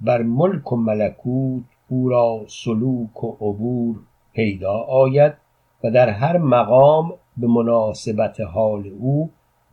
بر 0.00 0.22
ملک 0.22 0.72
و 0.72 0.76
ملکوت 0.76 1.64
او 1.92 2.08
را 2.08 2.44
سلوک 2.48 3.24
و 3.24 3.36
عبور 3.40 3.96
پیدا 4.32 4.72
آید 4.78 5.34
و 5.84 5.90
در 5.90 6.08
هر 6.08 6.38
مقام 6.38 7.12
به 7.36 7.46
مناسبت 7.46 8.40
حال 8.40 8.86
او 8.98 9.30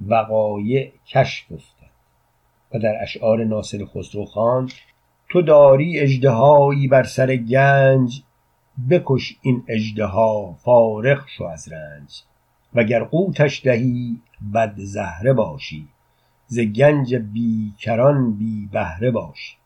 وقایع 0.08 0.92
کشف 1.08 1.52
افتد. 1.52 1.92
و 2.74 2.80
در 2.80 2.98
اشعار 3.02 3.44
ناصر 3.44 3.86
خسرو 3.86 4.26
خان 4.26 4.70
تو 5.30 5.42
داری 5.42 6.00
اژدهایی 6.00 6.88
بر 6.88 7.04
سر 7.04 7.36
گنج 7.36 8.22
بکش 8.90 9.38
این 9.42 9.64
اژدها 9.68 10.54
فارغ 10.54 11.28
شو 11.28 11.44
از 11.44 11.72
رنج. 11.72 12.22
وگر 12.76 13.04
قوتش 13.04 13.66
دهی 13.66 14.18
بد 14.54 14.74
زهره 14.78 15.34
باشی 15.34 15.88
ز 16.48 16.60
گنج 16.60 17.16
بیکران 17.16 18.38
بی 18.38 18.70
بهره 18.72 19.12
باشی. 19.12 19.58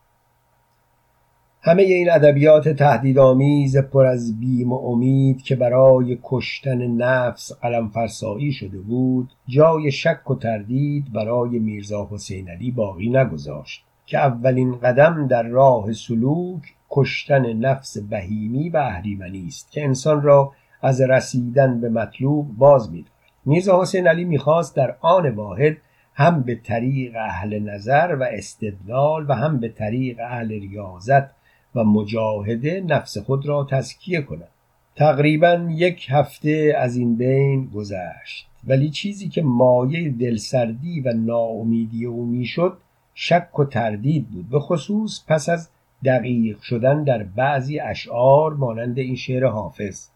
همه 1.63 1.83
این 1.83 2.11
ادبیات 2.11 2.69
تهدیدآمیز 2.69 3.77
پر 3.77 4.05
از 4.05 4.39
بیم 4.39 4.73
و 4.73 4.75
امید 4.75 5.41
که 5.41 5.55
برای 5.55 6.17
کشتن 6.23 6.87
نفس 6.87 7.51
قلم 7.61 7.89
فرسایی 7.89 8.51
شده 8.51 8.79
بود 8.79 9.29
جای 9.47 9.91
شک 9.91 10.31
و 10.31 10.35
تردید 10.35 11.13
برای 11.13 11.59
میرزا 11.59 12.07
حسین 12.11 12.49
علی 12.49 12.71
باقی 12.71 13.09
نگذاشت 13.09 13.83
که 14.05 14.17
اولین 14.17 14.79
قدم 14.79 15.27
در 15.27 15.43
راه 15.43 15.93
سلوک 15.93 16.61
کشتن 16.89 17.53
نفس 17.53 17.97
بهیمی 17.97 18.69
و 18.69 18.77
اهریمنی 18.77 19.47
است 19.47 19.71
که 19.71 19.83
انسان 19.83 20.21
را 20.21 20.51
از 20.81 21.01
رسیدن 21.01 21.81
به 21.81 21.89
مطلوب 21.89 22.57
باز 22.57 22.91
می‌دارد 22.91 23.11
میرزا 23.45 23.81
حسین 23.81 24.07
علی 24.07 24.25
می‌خواست 24.25 24.75
در 24.75 24.95
آن 25.01 25.29
واحد 25.29 25.77
هم 26.13 26.43
به 26.43 26.55
طریق 26.55 27.15
اهل 27.15 27.59
نظر 27.59 28.17
و 28.19 28.23
استدلال 28.23 29.25
و 29.29 29.33
هم 29.33 29.59
به 29.59 29.69
طریق 29.69 30.19
اهل 30.19 30.49
ریاضت 30.49 31.40
و 31.75 31.83
مجاهده 31.83 32.83
نفس 32.87 33.17
خود 33.17 33.45
را 33.45 33.67
تزکیه 33.71 34.21
کند. 34.21 34.47
تقریبا 34.95 35.67
یک 35.69 36.07
هفته 36.09 36.73
از 36.77 36.95
این 36.95 37.15
بین 37.15 37.65
گذشت. 37.65 38.47
ولی 38.67 38.89
چیزی 38.89 39.29
که 39.29 39.41
مایه 39.41 40.09
دلسردی 40.09 40.99
و 41.01 41.13
ناامیدی 41.13 42.05
او 42.05 42.25
می‌شد 42.25 42.77
شک 43.13 43.59
و 43.59 43.65
تردید 43.65 44.27
بود. 44.27 44.49
به 44.49 44.59
خصوص 44.59 45.25
پس 45.27 45.49
از 45.49 45.69
دقیق 46.05 46.61
شدن 46.61 47.03
در 47.03 47.23
بعضی 47.23 47.79
اشعار 47.79 48.53
مانند 48.53 48.97
این 48.99 49.15
شعر 49.15 49.45
حافظ. 49.45 50.07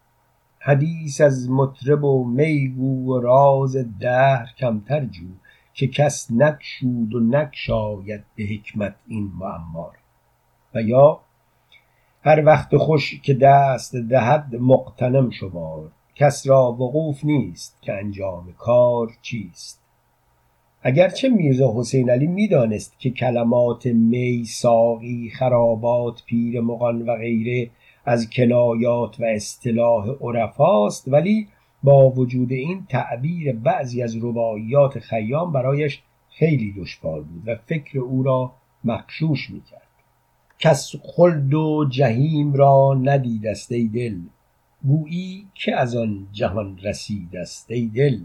حدیث 0.60 1.22
از 1.22 1.50
مطرب 1.50 2.04
و 2.04 2.24
میگو 2.24 3.14
و 3.14 3.20
راز 3.20 3.78
دهر 4.00 4.54
کمتر 4.58 5.06
جو 5.06 5.26
که 5.74 5.88
کس 5.88 6.32
نکشود 6.32 7.16
و 7.16 7.20
نکشاید 7.20 8.24
به 8.36 8.44
حکمت 8.44 8.96
این 9.08 9.32
معما 9.40 9.92
و 10.76 10.82
یا 10.82 11.20
هر 12.28 12.46
وقت 12.46 12.78
خوش 12.78 13.22
که 13.22 13.34
دست 13.34 13.96
دهد 13.96 14.56
مقتنم 14.60 15.30
شمار 15.30 15.92
کس 16.16 16.48
را 16.48 16.72
وقوف 16.72 17.26
نیست 17.26 17.78
که 17.82 17.94
انجام 17.94 18.54
کار 18.58 19.12
چیست. 19.22 19.82
اگرچه 20.82 21.30
میرزا 21.30 21.74
حسین 21.78 22.10
علی 22.10 22.28
می‌دانست 22.28 23.00
که 23.00 23.10
کلمات 23.10 23.86
می 23.86 24.44
ساقی 24.46 25.30
خرابات 25.30 26.24
پیر 26.26 26.62
مغان 26.62 27.02
و 27.02 27.16
غیره 27.16 27.70
از 28.06 28.30
کنایات 28.30 29.20
و 29.20 29.24
اصطلاح 29.24 30.08
عرفاست 30.22 31.08
ولی 31.08 31.48
با 31.84 32.10
وجود 32.10 32.52
این 32.52 32.86
تعبیر 32.90 33.56
بعضی 33.56 34.04
از 34.04 34.18
رباعیات 34.24 35.00
خیام 35.00 35.52
برایش 35.52 36.02
خیلی 36.30 36.74
دشوار 36.78 37.22
بود 37.22 37.48
و 37.48 37.56
فکر 37.56 38.00
او 38.00 38.24
را 38.24 38.52
مخشوش 38.84 39.50
می‌کرد. 39.50 39.85
کس 40.66 40.96
خلد 41.04 41.54
و 41.54 41.86
جهیم 41.90 42.54
را 42.54 43.00
ندید 43.02 43.48
است 43.48 43.72
ای 43.72 43.88
دل. 43.88 44.18
گویی 44.84 45.48
که 45.54 45.76
از 45.76 45.96
آن 45.96 46.28
جهان 46.32 46.78
رسید 46.84 47.36
است 47.36 47.72
ای 47.72 47.88
دل. 47.88 48.20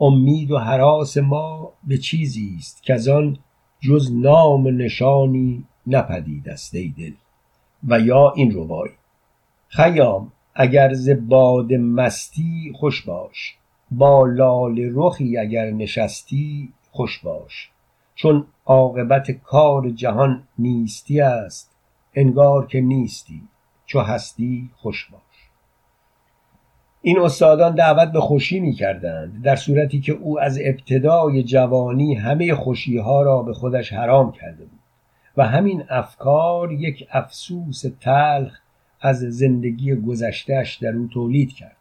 امید 0.00 0.50
و 0.50 0.58
حراس 0.58 1.18
ما 1.18 1.72
به 1.84 1.98
چیزی 1.98 2.56
است 2.58 2.82
که 2.82 2.94
از 2.94 3.08
آن 3.08 3.38
جز 3.80 4.12
نام 4.12 4.68
نشانی 4.68 5.64
نپدید 5.86 6.48
است 6.48 6.74
ای 6.74 6.88
دل. 6.88 7.12
و 7.88 8.00
یا 8.00 8.32
این 8.36 8.52
ربایی 8.54 8.94
خیام 9.68 10.32
اگر 10.54 10.92
ز 10.92 11.10
باد 11.28 11.72
مستی 11.72 12.72
خوش 12.74 13.02
باش. 13.02 13.56
با 13.90 14.26
لال 14.26 14.90
رخی 14.94 15.38
اگر 15.38 15.70
نشستی 15.70 16.72
خوش 16.90 17.18
باش. 17.18 17.70
چون 18.16 18.46
عاقبت 18.66 19.30
کار 19.30 19.90
جهان 19.90 20.42
نیستی 20.58 21.20
است 21.20 21.70
انگار 22.14 22.66
که 22.66 22.80
نیستی 22.80 23.42
چو 23.86 24.00
هستی 24.00 24.70
خوش 24.76 25.08
باش. 25.12 25.20
این 27.02 27.18
استادان 27.18 27.74
دعوت 27.74 28.12
به 28.12 28.20
خوشی 28.20 28.60
می 28.60 28.72
کردند 28.72 29.42
در 29.42 29.56
صورتی 29.56 30.00
که 30.00 30.12
او 30.12 30.40
از 30.40 30.58
ابتدای 30.64 31.42
جوانی 31.42 32.14
همه 32.14 32.54
خوشی 32.54 32.98
ها 32.98 33.22
را 33.22 33.42
به 33.42 33.52
خودش 33.54 33.92
حرام 33.92 34.32
کرده 34.32 34.64
بود 34.64 34.80
و 35.36 35.46
همین 35.46 35.84
افکار 35.88 36.72
یک 36.72 37.08
افسوس 37.10 37.82
تلخ 38.00 38.58
از 39.00 39.18
زندگی 39.18 39.94
گذشتهش 39.94 40.74
در 40.74 40.92
او 40.92 41.06
تولید 41.06 41.52
کرد. 41.52 41.76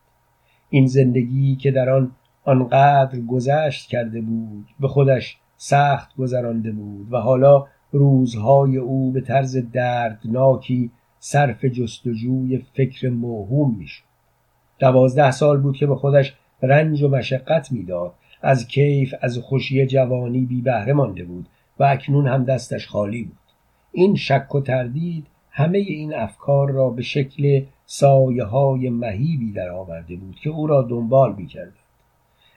این 0.69 0.88
زندگی 0.88 1.56
که 1.56 1.71
در 1.71 1.89
آن 1.89 2.12
آنقدر 2.43 3.19
گذشت 3.19 3.89
کرده 3.89 4.21
بود 4.21 4.67
به 4.80 4.88
خودش 4.88 5.38
سخت 5.58 6.15
گذرانده 6.15 6.72
بود 6.72 7.13
و 7.13 7.18
حالا 7.18 7.65
روزهای 7.91 8.78
او 8.78 9.12
به 9.12 9.22
طرز 9.22 9.58
دردناکی 9.58 10.91
صرف 11.20 11.65
جستجوی 11.65 12.58
فکر 12.74 13.10
موهوم 13.10 13.76
می‌شد. 13.78 14.04
دوازده 14.80 15.32
سال 15.32 15.58
بود 15.58 15.78
که 15.78 15.88
به 15.88 15.96
خودش 15.96 16.36
رنج 16.62 17.04
و 17.04 17.08
مشقت 17.08 17.72
می‌داد. 17.72 18.13
از 18.41 18.68
کیف 18.68 19.15
از 19.22 19.38
خوشی 19.38 19.86
جوانی 19.86 20.46
بی 20.46 20.62
بهره 20.62 20.94
مانده 20.94 21.24
بود 21.24 21.48
و 21.80 21.84
اکنون 21.84 22.28
هم 22.28 22.44
دستش 22.44 22.88
خالی 22.88 23.24
بود. 23.24 23.38
این 23.91 24.15
شک 24.15 24.56
و 24.56 24.62
تردید 24.62 25.28
همه 25.52 25.78
این 25.78 26.13
افکار 26.13 26.72
را 26.72 26.89
به 26.89 27.02
شکل 27.02 27.65
سایه 27.86 28.44
های 28.44 28.89
مهیبی 28.89 29.52
در 29.52 29.70
آورده 29.70 30.15
بود 30.15 30.36
که 30.36 30.50
او 30.50 30.68
را 30.68 30.82
دنبال 30.82 31.36
می 31.36 31.48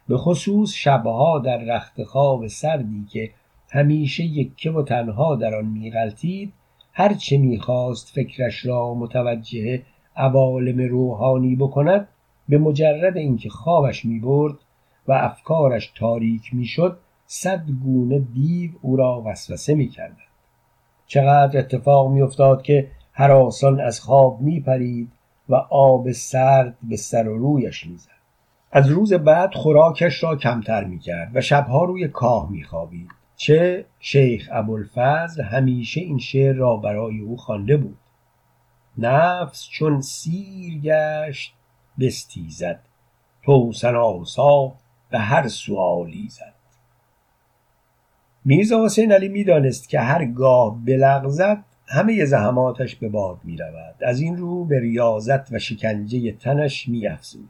به 0.08 0.16
خصوص 0.16 0.72
شبها 0.72 1.38
در 1.38 1.58
رخت 1.58 2.02
خواب 2.02 2.46
سردی 2.46 3.06
که 3.10 3.30
همیشه 3.70 4.24
یکه 4.24 4.70
و 4.70 4.82
تنها 4.82 5.36
در 5.36 5.54
آن 5.54 5.64
میغلطید 5.64 6.52
هرچه 6.92 7.38
می‌خواست 7.38 8.14
فکرش 8.14 8.66
را 8.66 8.94
متوجه 8.94 9.82
عوالم 10.16 10.80
روحانی 10.80 11.56
بکند 11.56 12.08
به 12.48 12.58
مجرد 12.58 13.16
اینکه 13.16 13.48
خوابش 13.48 14.04
می‌برد 14.04 14.54
و 15.08 15.12
افکارش 15.12 15.92
تاریک 15.96 16.54
می‌شد 16.54 16.98
صد 17.26 17.64
گونه 17.84 18.18
دیو 18.18 18.70
او 18.82 18.96
را 18.96 19.22
وسوسه 19.26 19.74
می‌کردند. 19.74 20.18
چقدر 21.06 21.58
اتفاق 21.58 22.10
میافتاد 22.10 22.62
که 22.62 22.90
هراسان 23.12 23.80
از 23.80 24.00
خواب 24.00 24.40
میپرید 24.40 25.12
و 25.48 25.54
آب 25.70 26.12
سرد 26.12 26.76
به 26.82 26.96
سر 26.96 27.28
و 27.28 27.38
رویش 27.38 27.86
می‌زد. 27.86 28.17
از 28.72 28.88
روز 28.88 29.12
بعد 29.12 29.54
خوراکش 29.54 30.22
را 30.22 30.36
کمتر 30.36 30.84
می‌کرد 30.84 31.30
و 31.34 31.40
شبها 31.40 31.84
روی 31.84 32.08
کاه 32.08 32.50
میخوابید 32.50 33.10
چه 33.36 33.84
شیخ 34.00 34.48
ابوالفضل 34.52 35.42
همیشه 35.42 36.00
این 36.00 36.18
شعر 36.18 36.54
را 36.54 36.76
برای 36.76 37.20
او 37.20 37.36
خوانده 37.36 37.76
بود 37.76 37.98
نفس 38.98 39.68
چون 39.68 40.00
سیر 40.00 40.80
گشت 40.80 41.54
بستیزد 42.00 42.80
توسن 43.42 43.96
آسا 43.96 44.72
به 45.10 45.18
هر 45.18 45.48
سوالی 45.48 46.28
زد 46.28 46.54
میرزا 48.44 48.84
حسین 48.84 49.12
علی 49.12 49.28
می‌دانست 49.28 49.88
که 49.88 50.00
هرگاه 50.00 50.78
بلغزد 50.84 51.64
همه 51.86 52.24
زحماتش 52.24 52.96
به 52.96 53.08
باد 53.08 53.38
می 53.44 53.56
رود. 53.56 53.94
از 54.04 54.20
این 54.20 54.36
رو 54.36 54.64
به 54.64 54.80
ریاضت 54.80 55.52
و 55.52 55.58
شکنجه 55.58 56.32
تنش 56.32 56.88
می 56.88 57.06
افزود. 57.06 57.48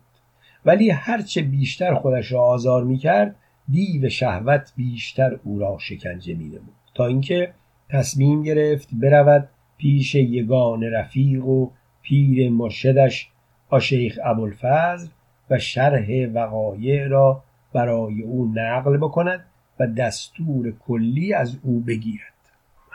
ولی 0.64 0.90
هرچه 0.90 1.42
بیشتر 1.42 1.94
خودش 1.94 2.32
را 2.32 2.42
آزار 2.42 2.84
می 2.84 2.98
کرد 2.98 3.36
دیو 3.68 4.08
شهوت 4.08 4.72
بیشتر 4.76 5.38
او 5.44 5.58
را 5.58 5.76
شکنجه 5.80 6.34
می 6.34 6.44
نمود. 6.44 6.74
تا 6.94 7.06
اینکه 7.06 7.52
تصمیم 7.88 8.42
گرفت 8.42 8.88
برود 8.92 9.48
پیش 9.78 10.14
یگان 10.14 10.82
رفیق 10.82 11.44
و 11.46 11.70
پیر 12.02 12.50
مرشدش 12.50 13.28
آشیخ 13.68 14.18
ابوالفضل 14.24 15.08
و 15.50 15.58
شرح 15.58 16.26
وقایع 16.34 17.06
را 17.06 17.42
برای 17.72 18.22
او 18.22 18.52
نقل 18.54 18.96
بکند 18.96 19.44
و 19.80 19.86
دستور 19.86 20.74
کلی 20.86 21.34
از 21.34 21.58
او 21.62 21.80
بگیرد 21.80 22.32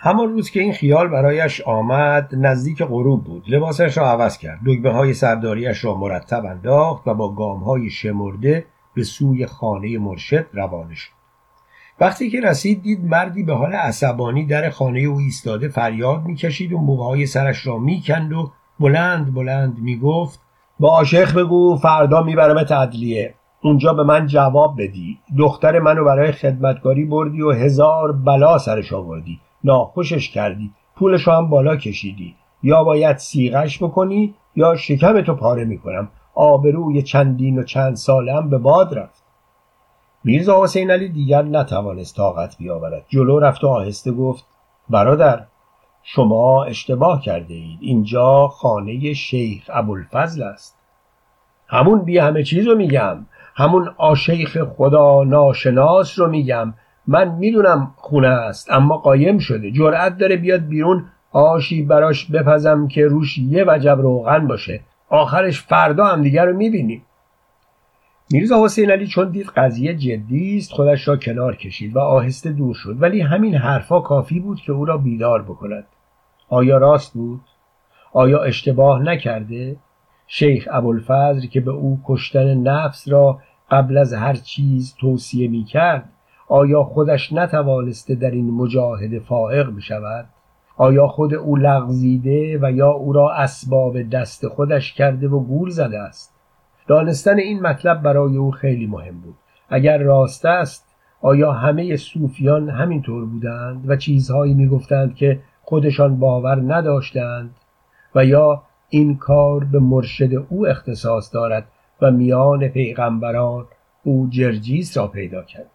همان 0.06 0.34
روز 0.34 0.50
که 0.52 0.60
این 0.60 0.74
خیال 0.74 1.08
برایش 1.08 1.62
آمد 1.62 2.30
نزدیک 2.34 2.84
غروب 2.84 3.24
بود. 3.24 3.44
لباسش 3.48 3.98
را 3.98 4.12
عوض 4.12 4.38
کرد. 4.38 4.60
دگمه 4.66 4.92
های 4.92 5.13
سرداریش 5.13 5.86
را 5.86 5.96
مرتب 5.96 6.46
انداخت 6.46 7.08
و 7.08 7.13
با 7.13 7.34
گام 7.34 7.60
های 7.60 7.89
شمرده 7.89 8.66
به 8.96 9.04
سوی 9.04 9.46
خانه 9.46 9.98
مرشد 9.98 10.46
روانه 10.54 10.96
شد. 10.96 11.12
وقتی 12.00 12.30
که 12.30 12.42
رسید 12.42 12.82
دید 12.82 13.06
مردی 13.06 13.44
به 13.44 13.54
حال 13.54 13.74
عصبانی 13.74 14.46
در 14.46 14.70
خانه 14.70 15.00
او 15.00 15.18
ایستاده 15.18 15.68
فریاد 15.68 16.24
می‌کشید 16.24 16.74
و 16.74 16.78
موهای 16.78 17.26
سرش 17.26 17.68
را 17.68 17.78
می‌کند 17.78 18.34
و 18.34 18.52
بلند 18.80 19.34
بلند 19.34 19.78
می‌گفت 19.80 20.39
با 20.80 20.89
عاشق 20.89 21.38
بگو 21.39 21.76
فردا 21.76 22.24
می‌برم 22.24 22.63
تعدلیه 22.63 23.34
اونجا 23.62 23.94
به 23.94 24.04
من 24.04 24.28
جواب 24.28 24.82
بدی. 24.82 25.20
دختر 25.38 25.80
منو 25.80 26.06
برای 26.06 26.32
خدمتکاری 26.32 27.06
بردی 27.06 27.42
و 27.42 27.52
هزار 27.52 28.12
بلا 28.12 28.58
سرش 28.58 28.94
آوردی. 28.94 29.39
ناخوشش 29.63 30.30
کردی. 30.30 30.71
پولش 30.95 31.28
هم 31.28 31.49
بالا 31.49 31.76
کشیدی. 31.76 32.36
یا 32.63 32.84
باید 32.84 33.17
سیغش 33.17 33.84
بکنی 33.84 34.34
یا 34.56 34.76
شکم 34.76 35.21
تو 35.21 35.36
پاره 35.36 35.65
می‌کنم. 35.65 36.10
آبروی 36.36 37.02
چندین 37.02 37.60
و 37.60 37.63
چند 37.63 37.95
سالم 37.95 38.49
به 38.49 38.58
باد 38.58 38.97
رفت. 38.97 39.23
میرزا 40.23 40.63
حسین 40.63 40.91
علی 40.91 41.10
دیگر 41.10 41.41
نتوانست 41.41 42.15
طاقت 42.15 42.58
بیاورد. 42.58 43.06
جلو 43.08 43.39
رفت 43.39 43.63
و 43.63 43.67
آهسته 43.67 44.12
گفت 44.12 44.45
برادر 44.89 45.45
شما 46.04 46.63
اشتباه 46.63 47.21
کرده 47.21 47.54
اید. 47.54 47.80
اینجا 47.82 48.47
خانه 48.47 49.13
شیخ 49.13 49.63
ابوالفضل 49.73 50.43
است. 50.43 50.80
همون 51.67 51.99
بی 51.99 52.17
همه 52.17 52.43
چیز 52.43 52.67
رو 52.67 52.76
میگم. 52.76 53.26
همون 53.56 53.93
آشیخ 53.97 54.58
خدا 54.63 55.23
ناشناس 55.23 56.19
رو 56.19 56.30
میگم. 56.30 56.73
من 57.08 57.36
می‌دونم 57.36 57.92
خونه 57.96 58.28
است 58.28 58.72
اما 58.72 58.98
قایم 58.98 59.38
شده. 59.38 59.72
جرأت 59.72 60.18
داره 60.18 60.36
بیاد 60.36 60.68
بیرون 60.68 61.06
آشی 61.32 61.84
براش 61.84 62.32
بپزم 62.32 62.88
که 62.88 63.06
روش 63.08 63.38
یه 63.38 63.66
وجب 63.68 64.00
روغن 64.02 64.48
باشه. 64.48 64.82
آخرش 65.10 65.62
فردا 65.62 66.06
هم 66.06 66.22
دیگر 66.22 66.46
رو 66.46 66.58
می‌بینیم. 66.58 67.02
میرزا 68.32 68.66
حسین 68.66 68.92
علی 68.92 69.08
چون 69.08 69.30
دید 69.30 69.48
قضیه 69.48 69.96
جدی 69.96 70.58
است 70.58 70.72
خودش 70.72 71.08
را 71.08 71.18
کنار 71.18 71.56
کشید 71.56 71.96
و 71.96 72.00
آهسته 72.00 72.52
دور 72.52 72.76
شد. 72.76 72.96
ولی 73.00 73.22
همین 73.22 73.56
حرفا 73.56 74.00
کافی 74.00 74.39
بود 74.39 74.62
که 74.62 74.72
او 74.72 74.86
را 74.86 74.98
بیدار 74.98 75.42
بکند. 75.42 75.88
آیا 76.50 76.78
راست 76.78 77.13
بود؟ 77.13 77.42
آیا 78.13 78.44
اشتباه 78.44 79.02
نکرده؟ 79.04 79.76
شیخ 80.28 80.68
ابوالفضل 80.72 81.48
که 81.48 81.62
به 81.62 81.72
او 81.72 82.02
کشتن 82.06 82.54
نفس 82.54 83.08
را 83.08 83.39
قبل 83.72 83.98
از 83.98 84.13
هر 84.13 84.34
چیز 84.34 84.96
توصیه 85.00 85.48
می 85.48 85.63
کرد 85.63 86.10
آیا 86.47 86.84
خودش 86.84 87.34
نتوانسته 87.34 88.15
در 88.15 88.32
این 88.32 88.51
مجاهده 88.51 89.19
فائق 89.19 89.75
بشود؟ 89.75 90.25
آیا 90.77 91.08
خود 91.08 91.34
او 91.34 91.56
لغزیده 91.56 92.60
و 92.62 92.71
یا 92.71 92.89
او 92.89 93.13
را 93.13 93.34
اسباب 93.34 94.01
دست 94.01 94.47
خودش 94.47 94.93
کرده 94.93 95.27
و 95.27 95.39
گول 95.39 95.69
زده 95.69 95.99
است؟ 95.99 96.34
دانستن 96.88 97.38
این 97.38 97.62
مطلب 97.62 98.01
برای 98.01 98.38
او 98.38 98.51
خیلی 98.51 98.88
مهم 98.88 99.21
بود. 99.21 99.36
اگر 99.69 99.97
راست 99.97 100.45
است 100.45 100.88
آیا 101.21 101.51
همه 101.51 101.95
صوفیان 101.97 102.69
همینطور 102.69 103.25
بودند 103.25 103.89
و 103.89 103.95
چیزهایی 103.95 104.53
می‌گفتند 104.53 105.15
که 105.15 105.39
خودشان 105.62 106.19
باور 106.19 106.56
نداشتند؟ 106.56 107.56
و 108.15 108.25
یا 108.25 108.63
این 108.89 109.17
کار 109.17 109.63
به 109.63 109.79
مرشد 109.79 110.34
او 110.49 110.67
اختصاص 110.67 111.34
دارد 111.34 111.67
و 112.01 112.12
میان 112.12 112.67
پیغمبران 112.67 113.65
او 114.03 114.27
جرجیس 114.29 114.97
را 114.97 115.08
پیدا 115.08 115.43
کرد؟ 115.43 115.69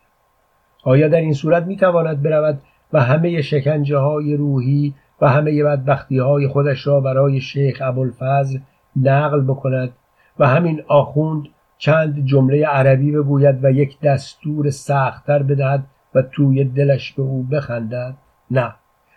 آیا 0.89 1.09
در 1.09 1.21
این 1.21 1.33
صورت 1.33 1.67
می 1.67 1.77
تواند 1.77 2.23
برود 2.23 2.61
و 2.93 3.01
همه 3.01 3.43
شکنجه 3.43 3.99
های 3.99 4.37
روحی 4.37 4.95
و 5.21 5.29
همه 5.29 5.65
بدبختی 5.65 6.19
های 6.19 6.49
خودش 6.49 6.87
را 6.87 7.01
برای 7.01 7.41
شیخ 7.41 7.83
ابوالفضل 7.85 8.59
نقل 8.97 9.41
بکند 9.41 9.93
و 10.39 10.47
همین 10.47 10.83
آخوند 10.89 11.43
چند 11.79 12.25
جمله 12.25 12.67
عربی 12.67 13.13
بگوید 13.13 13.65
و 13.65 13.71
یک 13.71 14.01
دستور 14.01 14.71
سختتر 14.71 15.43
بدهد 15.43 15.85
و 16.15 16.23
توی 16.23 16.65
دلش 16.65 17.13
به 17.13 17.23
او 17.23 17.43
بخندد؟ 17.43 18.15
نه. 18.51 18.75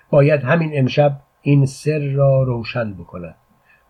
باید 0.09 0.43
همین 0.43 0.71
امشب 0.73 1.17
این 1.41 1.65
سر 1.65 1.99
را 1.99 2.43
روشن 2.43 2.93
بکند. 2.93 3.35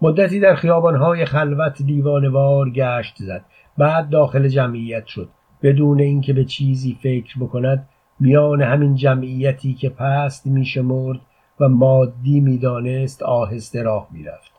مدتی 0.02 0.40
در 0.40 0.56
خیابانهای 0.56 1.26
خلوت 1.26 1.82
دیوانوار 1.82 2.70
گشت 2.70 3.16
زد. 3.18 3.46
بعد 3.78 4.10
داخل 4.10 4.48
جمعیت 4.48 5.06
شد. 5.06 5.30
بدون 5.64 6.00
اینکه 6.00 6.34
به 6.34 6.46
چیزی 6.46 6.98
فکر 7.02 7.40
بکند 7.40 7.90
میان 8.20 8.62
همین 8.62 8.96
جمعیتی 8.96 9.74
که 9.74 9.90
پست 9.90 10.48
میشمرد 10.48 11.20
و 11.60 11.70
مادی 11.70 12.40
می‌دانست 12.40 13.24
آهسته 13.24 13.84
راه 13.84 14.08
می‌رفت. 14.12 14.52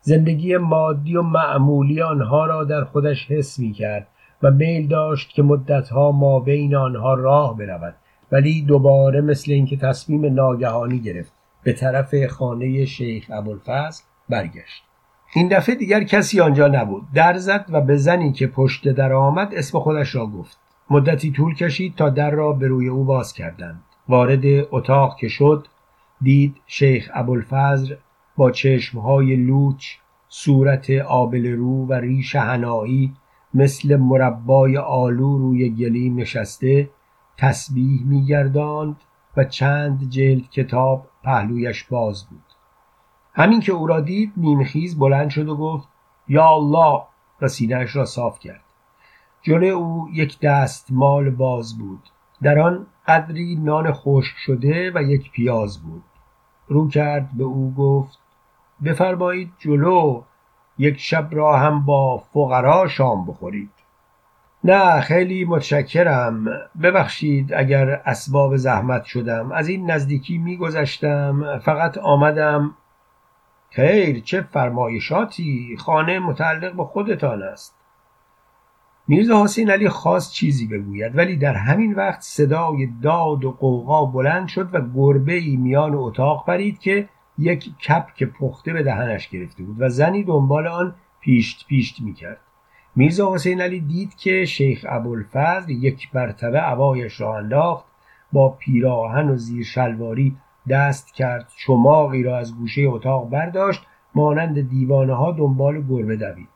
زندگی 0.00 0.56
مادی 0.56 1.16
و 1.16 1.22
معمولی 1.22 2.02
آنها 2.02 2.46
را 2.46 2.64
در 2.64 2.84
خودش 2.84 3.30
حس 3.30 3.58
می 3.58 3.72
کرد 3.72 4.06
و 4.42 4.50
میل 4.50 4.88
داشت 4.88 5.28
که 5.28 5.42
مدتها 5.42 6.12
ما 6.12 6.40
بین 6.40 6.74
آنها 6.74 7.14
راه 7.14 7.56
برود 7.56 7.94
ولی 8.32 8.62
دوباره 8.62 9.20
مثل 9.20 9.52
اینکه 9.52 9.76
تصمیم 9.76 10.34
ناگهانی 10.34 11.00
گرفت 11.00 11.32
به 11.62 11.72
طرف 11.72 12.26
خانه 12.26 12.84
شیخ 12.84 13.30
ابوالفضل 13.30 14.02
برگشت. 14.28 14.82
این 15.36 15.48
دفعه 15.48 15.74
دیگر 15.74 16.04
کسی 16.04 16.40
آنجا 16.40 16.68
نبود. 16.68 17.02
در 17.14 17.36
زد 17.36 17.66
و 17.68 17.80
به 17.80 17.96
زنی 17.96 18.32
که 18.32 18.46
پشت 18.46 18.88
در 18.88 19.12
آمد 19.12 19.54
اسم 19.54 19.78
خودش 19.78 20.14
را 20.14 20.26
گفت. 20.26 20.58
مدتی 20.90 21.30
طول 21.30 21.54
کشید 21.54 21.94
تا 21.94 22.10
در 22.10 22.30
را 22.30 22.52
به 22.52 22.68
روی 22.68 22.88
او 22.88 23.04
باز 23.04 23.32
کردند. 23.32 23.82
وارد 24.08 24.42
اتاق 24.70 25.16
که 25.16 25.28
شد 25.28 25.66
دید 26.22 26.56
شیخ 26.66 27.10
ابوالفضل 27.14 27.94
با 28.36 28.50
چشمهای 28.50 29.36
لوچ 29.36 29.86
صورت 30.28 30.90
آبل 30.90 31.46
رو 31.46 31.86
و 31.86 31.92
ریش 31.92 32.36
هنایی 32.36 33.12
مثل 33.54 33.96
مربای 33.96 34.76
آلو 34.76 35.38
روی 35.38 35.70
گلیم 35.70 36.16
نشسته 36.16 36.90
تسبیح 37.38 38.02
میگرداند 38.06 38.96
و 39.36 39.44
چند 39.44 40.10
جلد 40.10 40.50
کتاب 40.50 41.06
پهلویش 41.24 41.84
باز 41.84 42.26
بود. 42.26 42.53
همین 43.34 43.60
که 43.60 43.72
او 43.72 43.86
را 43.86 44.00
دید 44.00 44.32
نیمخیز 44.36 44.98
بلند 44.98 45.30
شد 45.30 45.48
و 45.48 45.56
گفت 45.56 45.88
یا 46.28 46.48
الله 46.48 47.02
و 47.42 47.48
سینهاش 47.48 47.96
را 47.96 48.04
صاف 48.04 48.38
کرد. 48.38 48.60
جلوی 49.42 49.70
او 49.70 50.08
یک 50.12 50.40
دست 50.40 50.86
مال 50.90 51.30
باز 51.30 51.78
بود. 51.78 52.02
در 52.42 52.58
آن 52.58 52.86
قدری 53.06 53.56
نان 53.56 53.92
خشک 53.92 54.34
شده 54.36 54.92
و 54.94 55.02
یک 55.02 55.30
پیاز 55.30 55.82
بود. 55.82 56.02
رو 56.68 56.88
کرد 56.88 57.28
به 57.36 57.44
او 57.44 57.74
گفت 57.74 58.18
بفرمایید 58.84 59.52
جلو 59.58 60.22
یک 60.78 61.00
شب 61.00 61.28
را 61.30 61.56
هم 61.56 61.84
با 61.84 62.18
فقرا 62.18 62.88
شام 62.88 63.26
بخورید. 63.26 63.70
نه 64.64 65.00
خیلی 65.00 65.44
متشکرم. 65.44 66.44
ببخشید 66.82 67.54
اگر 67.54 68.02
اسباب 68.04 68.56
زحمت 68.56 69.04
شدم. 69.04 69.52
از 69.52 69.68
این 69.68 69.90
نزدیکی 69.90 70.38
میگذشتم 70.38 71.58
فقط 71.58 71.98
آمدم 71.98 72.74
خیر 73.74 74.20
چه 74.20 74.40
فرمایشاتی؟ 74.40 75.76
خانه 75.78 76.18
متعلق 76.18 76.76
به 76.76 76.84
خودتان 76.84 77.42
است. 77.42 77.74
میرزا 79.08 79.44
حسین 79.44 79.70
علی 79.70 79.88
خواست 79.88 80.32
چیزی 80.32 80.66
بگوید 80.66 81.16
ولی 81.16 81.36
در 81.36 81.54
همین 81.54 81.94
وقت 81.94 82.20
صدای 82.20 82.88
داد 83.02 83.44
و 83.44 83.50
قوقا 83.50 84.04
بلند 84.04 84.48
شد 84.48 84.74
و 84.74 84.80
گربه 84.94 85.32
ای 85.34 85.56
میان 85.56 85.94
اتاق 85.94 86.46
پرید 86.46 86.78
که 86.78 87.08
یک 87.38 87.78
کپک 87.78 88.24
پخته 88.24 88.72
به 88.72 88.82
دهنش 88.82 89.28
گرفته 89.28 89.62
بود 89.62 89.76
و 89.78 89.88
زنی 89.88 90.24
دنبال 90.24 90.66
آن 90.66 90.94
پیشت 91.20 91.66
پیشت 91.66 92.00
می‌کرد. 92.00 92.40
میرزا 92.96 93.34
حسین 93.34 93.60
علی 93.60 93.80
دید 93.80 94.14
که 94.14 94.44
شیخ 94.44 94.86
ابوالفضل 94.88 95.70
یک 95.70 96.08
مرتبه 96.14 96.60
عبایش 96.60 97.20
را 97.20 97.38
انداخت 97.38 97.84
با 98.32 98.48
پیراهن 98.48 99.28
و 99.28 99.36
زیر 99.36 99.64
شلواری 99.64 100.36
دست 100.68 101.14
کرد. 101.14 101.52
چماقی 101.66 102.22
را 102.22 102.38
از 102.38 102.56
گوشه 102.56 102.82
اتاق 102.82 103.30
برداشت. 103.30 103.86
مانند 104.14 104.68
دیوانه 104.68 105.14
ها 105.14 105.32
دنبال 105.32 105.82
گربه 105.88 106.16
دوید. 106.16 106.48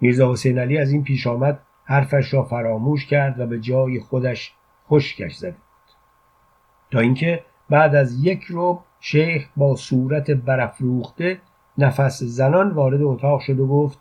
میرزا 0.00 0.32
حسین 0.32 0.58
علی 0.58 0.78
از 0.78 0.92
این 0.92 1.04
پیش 1.04 1.26
آمد 1.26 1.58
حرفش 1.84 2.34
را 2.34 2.42
فراموش 2.42 3.06
کرد 3.06 3.40
و 3.40 3.46
به 3.46 3.60
جای 3.60 4.00
خودش 4.00 4.52
خشکش 4.88 5.44
بود 5.44 5.54
تا 6.90 7.00
اینکه 7.00 7.44
بعد 7.70 7.94
از 7.94 8.24
یک 8.24 8.42
رو 8.42 8.82
شیخ 9.00 9.48
با 9.56 9.76
صورت 9.76 10.30
برافروخته 10.30 11.40
نفس 11.78 12.22
زنان 12.22 12.70
وارد 12.70 13.02
اتاق 13.02 13.40
شد 13.40 13.60
و 13.60 13.66
گفت 13.66 14.00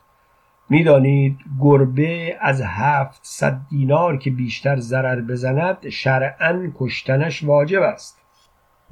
می‌دانید 0.70 1.40
گربه 1.60 2.38
از 2.42 2.62
هفت 2.62 3.20
صد 3.24 3.62
دینار 3.70 4.18
که 4.18 4.32
بیشتر 4.32 4.78
ضرر 4.78 5.22
بزند 5.22 5.90
شرعا 5.90 6.72
کشتنش 6.80 7.44
واجب 7.44 7.82
است. 7.82 8.21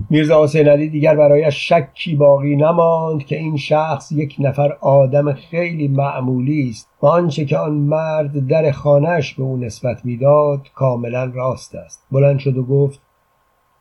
میرزا 0.10 0.44
حسین 0.44 0.68
علی 0.68 0.90
دیگر 0.90 1.16
برایش 1.16 1.72
شکی 1.72 2.16
باقی 2.16 2.56
نماند 2.56 3.26
که 3.26 3.38
این 3.38 3.58
شخص 3.58 4.12
یک 4.12 4.36
نفر 4.40 4.72
آدم 4.82 5.34
خیلی 5.34 5.88
معمولی 5.88 6.70
است 6.70 6.90
و 7.02 7.06
آنچه 7.06 7.46
که 7.46 7.58
آن 7.58 7.74
مرد 7.74 8.48
در 8.48 8.72
خانهش 8.72 9.34
به 9.34 9.44
او 9.44 9.58
نسبت 9.58 10.06
می‌داد 10.06 10.68
کاملا 10.76 11.32
راست 11.36 11.76
است. 11.76 12.06
بلند 12.12 12.40
شد 12.40 12.58
و 12.58 12.64
گفت 12.64 13.02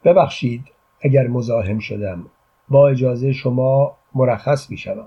ببخشید 0.04 0.64
اگر 1.00 1.26
مزاحم 1.26 1.78
شدم 1.78 2.24
با 2.68 2.88
اجازه 2.88 3.32
شما 3.32 3.96
مرخص 4.14 4.70
می‌شوم. 4.70 5.06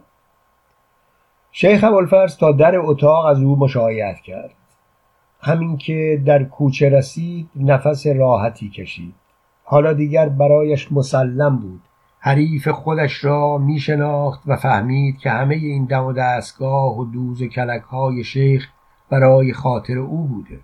شیخ 1.52 1.84
ابوالفضل 1.84 2.40
تا 2.40 2.52
در 2.52 2.78
اتاق 2.78 3.26
از 3.26 3.42
او 3.42 3.60
مشایعت 3.60 4.20
کرد. 4.20 4.54
همین 5.42 5.78
که 5.78 6.22
در 6.26 6.44
کوچه 6.44 6.90
رسید 6.90 7.50
نفس 7.56 8.08
راحتی 8.08 8.70
کشید. 8.70 9.21
حالا 9.72 9.94
دیگر 9.94 10.30
برایش 10.30 10.92
مسلم 10.92 11.58
بود. 11.58 11.82
حریف 12.20 12.68
خودش 12.68 13.24
را 13.24 13.58
می 13.58 13.80
شناخت 13.80 14.42
و 14.46 14.56
فهمید 14.56 15.18
که 15.18 15.30
همه 15.30 15.56
این 15.56 15.86
دم 15.86 16.06
و 16.06 16.14
دستگاه 16.14 16.98
و 16.98 17.06
دوز 17.06 17.42
و 17.42 17.48
کلک 17.48 17.82
های 17.82 18.24
شیخ 18.24 18.70
برای 19.10 19.54
خاطر 19.54 19.98
او 19.98 20.28
بوده. 20.28 20.60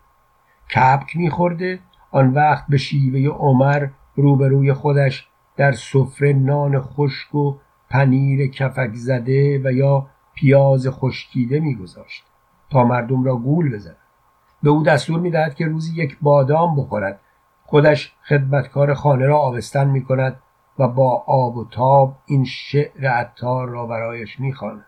کپک 0.76 1.18
میخورده 1.18 1.80
آن 2.12 2.34
وقت 2.34 2.66
به 2.70 2.78
شیوه 2.78 3.36
عمر 3.36 3.88
روبروی 4.16 4.74
خودش 4.74 5.28
در 5.58 5.72
سفره 5.72 6.34
نان 6.34 6.82
خشک 6.82 7.36
و 7.36 7.56
پنیر 7.90 8.48
کفک 8.48 8.92
زده 8.94 9.62
و 9.64 9.72
یا 9.72 10.08
پیاز 10.36 10.88
خشکیده 10.90 11.60
میگذاشت 11.60 12.24
تا 12.70 12.84
مردم 12.84 13.24
را 13.24 13.36
گول 13.36 13.76
بزند. 13.76 13.98
به 14.64 14.70
او 14.70 14.84
دستور 14.84 15.20
می‌دهد 15.20 15.56
که 15.56 15.66
روزی 15.66 16.02
یک 16.02 16.18
بادام 16.22 16.76
بخورد. 16.76 17.20
خودش 17.70 18.14
خدمتکار 18.28 18.94
خانه 18.94 19.26
را 19.26 19.38
آبستن 19.38 19.88
می 19.88 20.04
کند 20.04 20.40
و 20.80 20.88
با 20.88 21.24
آب 21.28 21.58
و 21.58 21.66
تاب 21.72 22.16
این 22.26 22.46
شعر 22.46 23.08
عطار 23.08 23.70
را 23.70 23.86
برایش 23.86 24.40
می‌خواند. 24.40 24.86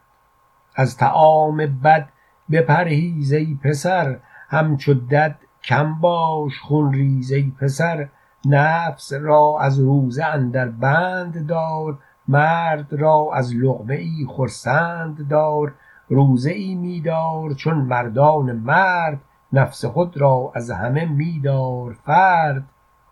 از 0.75 0.97
تعام 0.97 1.57
بد 1.57 2.09
بپرهیز 2.51 3.33
ای 3.33 3.57
پسر 3.63 4.19
همچو 4.49 4.93
دد 4.93 5.35
کم 5.63 5.99
باش 5.99 6.59
خون 6.59 6.93
ریز 6.93 7.31
ای 7.31 7.51
پسر. 7.61 8.07
نفس 8.45 9.13
را 9.13 9.57
از 9.61 9.79
روزه 9.79 10.25
اندر 10.25 10.67
بند 10.67 11.47
دار 11.47 11.97
مرد 12.27 12.93
را 12.93 13.29
از 13.33 13.55
لقمه 13.55 13.95
ای 13.95 14.27
خرسند 14.29 15.27
دار. 15.27 15.73
روزه 16.09 16.51
ای 16.51 16.75
میدار 16.75 17.53
چون 17.53 17.77
مردان 17.77 18.51
مرد 18.51 19.21
نفس 19.53 19.85
خود 19.85 20.17
را 20.17 20.51
از 20.55 20.71
همه 20.71 21.05
میدار 21.05 21.97
فرد 22.05 22.63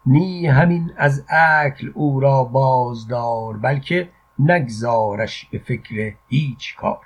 نی 0.06 0.47
همین 0.47 0.91
از 0.97 1.26
اکل 1.30 1.91
او 1.93 2.19
را 2.19 2.43
بازدار 2.43 3.58
بلکه 3.58 4.10
نگذارش 4.39 5.45
به 5.52 5.58
فکر 5.60 6.13
هیچ 6.28 6.76
کار. 6.76 7.06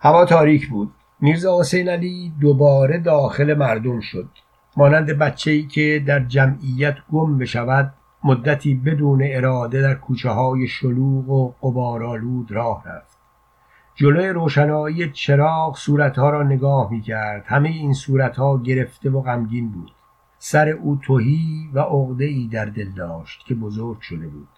هوا 0.00 0.24
تاریک 0.24 0.68
بود. 0.68 0.92
میرزا 1.20 1.60
حسین 1.60 1.88
علی 1.88 2.32
دوباره 2.40 2.98
داخل 2.98 3.54
مردم 3.54 4.00
شد. 4.00 4.28
مانند 4.76 5.06
بچه‌ای 5.06 5.66
که 5.66 6.04
در 6.06 6.20
جمعیت 6.20 6.96
گم 7.12 7.38
بشود 7.38 7.94
مدتی 8.24 8.74
بدون 8.74 9.20
اراده 9.24 9.82
در 9.82 9.94
کوچه 9.94 10.30
های 10.30 10.68
شلوغ 10.68 11.28
و 11.28 11.54
قبارالود 11.62 12.52
راه 12.52 12.84
رفت. 12.86 13.11
جلوی 13.94 14.28
روشنایی 14.28 15.10
چراغ 15.10 15.76
صورتها 15.76 16.30
را 16.30 16.42
نگاه 16.42 16.90
می 16.90 17.00
کرد 17.00 17.44
همه 17.46 17.68
این 17.68 17.92
صورتها 17.92 18.58
گرفته 18.58 19.10
و 19.10 19.20
غمگین 19.20 19.70
بود. 19.70 19.92
سر 20.38 20.68
او 20.68 20.98
توهی 21.02 21.70
و 21.74 21.78
عقده 21.78 22.24
ای 22.24 22.48
در 22.52 22.64
دل 22.64 22.88
داشت 22.90 23.44
که 23.46 23.54
بزرگ 23.54 24.00
شده 24.00 24.28
بود. 24.28 24.48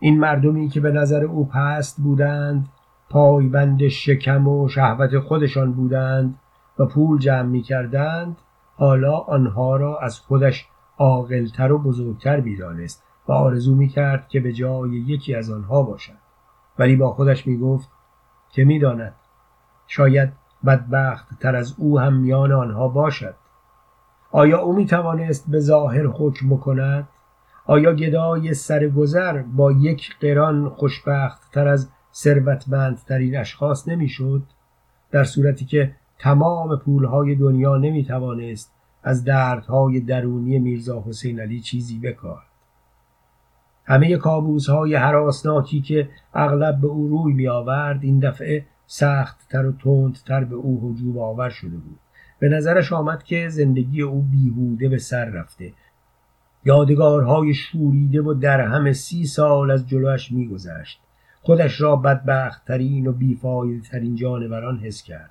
این 0.00 0.20
مردمی 0.20 0.68
که 0.68 0.80
به 0.80 0.92
نظر 0.92 1.24
او 1.24 1.48
پست 1.48 2.00
بودند 2.00 2.68
پایبند 3.10 3.88
شکم 3.88 4.48
و 4.48 4.68
شهوت 4.68 5.18
خودشان 5.18 5.72
بودند 5.72 6.38
و 6.78 6.86
پول 6.86 7.18
جمع 7.18 7.48
می 7.48 7.62
کردند 7.62 8.36
حالا 8.76 9.16
آنها 9.16 9.76
را 9.76 9.98
از 9.98 10.18
خودش 10.18 10.66
عاقلتر 10.98 11.72
و 11.72 11.78
بزرگتر 11.78 12.40
می‌دانست 12.40 13.04
و 13.28 13.32
آرزو 13.32 13.74
می‌کرد 13.74 14.28
که 14.28 14.40
به 14.40 14.52
جای 14.52 14.90
یکی 14.90 15.34
از 15.34 15.50
آنها 15.50 15.82
باشد. 15.82 16.18
ولی 16.78 16.96
با 16.96 17.12
خودش 17.12 17.46
می‌گفت 17.46 17.88
که 18.52 18.64
می‌داند. 18.64 19.14
شاید 19.86 20.32
بدبخت 20.66 21.38
تر 21.40 21.56
از 21.56 21.74
او 21.78 22.00
هم 22.00 22.12
میان 22.16 22.52
آنها 22.52 22.88
باشد. 22.88 23.34
آیا 24.30 24.58
او 24.58 24.72
می 24.72 24.86
توانست 24.86 25.50
به 25.50 25.60
ظاهر 25.60 26.06
حکم 26.06 26.56
کند 26.56 27.08
آیا 27.66 27.94
گدای 27.94 28.54
سرگذر 28.54 29.42
با 29.42 29.72
یک 29.72 30.16
قران 30.20 30.68
خوشبخت 30.68 31.52
تر 31.52 31.68
از 31.68 31.88
ثروتمندترین 32.14 33.36
اشخاص 33.36 33.88
نمی‌شد؟ 33.88 34.42
در 35.10 35.24
صورتی 35.24 35.64
که 35.64 35.94
تمام 36.18 36.78
پولهای 36.78 37.34
دنیا 37.34 37.76
نمی 37.76 38.04
توانست 38.04 38.74
از 39.02 39.24
دردهای 39.24 40.00
درونی 40.00 40.58
میرزا 40.58 41.04
حسین 41.06 41.40
علی 41.40 41.60
چیزی 41.60 41.98
بکارد 41.98 42.49
همه 43.90 44.16
کابوس 44.16 44.68
های 44.68 44.94
حراسناکی 44.94 45.80
که 45.80 46.08
اغلب 46.34 46.80
به 46.80 46.86
او 46.86 47.08
روی 47.08 47.32
می 47.34 47.48
آورد 47.48 47.98
این 48.02 48.18
دفعه 48.18 48.66
سخت 48.86 49.48
تر 49.48 49.66
و 49.66 49.72
تندتر 49.72 50.44
به 50.44 50.54
او 50.54 50.90
هجوم 50.90 51.18
آور 51.18 51.50
شده 51.50 51.76
بود. 51.76 51.98
به 52.38 52.48
نظرش 52.48 52.92
آمد 52.92 53.22
که 53.22 53.48
زندگی 53.48 54.02
او 54.02 54.22
بیهوده 54.22 54.88
به 54.88 54.98
سر 54.98 55.24
رفته. 55.24 55.72
یادگارهای 56.64 57.54
شوریده 57.54 58.22
و 58.22 58.34
در 58.34 58.60
همه 58.60 58.92
سی 58.92 59.26
سال 59.26 59.70
از 59.70 59.88
جلوش 59.88 60.32
میگذشت. 60.32 61.00
خودش 61.42 61.80
را 61.80 61.96
بدبختترین 61.96 63.06
و 63.06 63.12
بیفایده 63.12 63.88
ترین 63.88 64.14
جانوران 64.14 64.78
حس 64.78 65.02
کرد. 65.02 65.30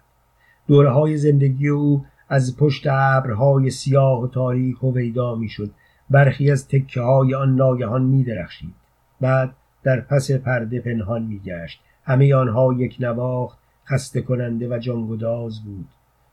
دوره 0.67 0.89
های 0.89 1.17
زندگی 1.17 1.67
او 1.67 2.05
از 2.29 2.57
پشت 2.57 2.87
ابرهای 2.89 3.69
سیاه 3.69 4.23
و 4.23 4.27
تاریک 4.27 4.83
ویدا 4.83 5.35
می‌شد. 5.35 5.71
برخی 6.09 6.51
از 6.51 6.67
تکه 6.67 7.01
های 7.01 7.35
آن 7.35 7.55
ناگهان 7.55 8.03
می 8.03 8.23
درخشید. 8.23 8.73
بعد 9.21 9.55
در 9.83 10.01
پس 10.01 10.31
پرده 10.31 10.79
پنهان 10.79 11.23
می 11.23 11.39
گشت 11.39 11.81
همه 12.03 12.35
آنها 12.35 12.73
یک 12.73 12.97
نواخت 12.99 13.59
خسته 13.85 14.21
کننده 14.21 14.75
و 14.75 14.79
جانگداز 14.79 15.63
بود. 15.63 15.87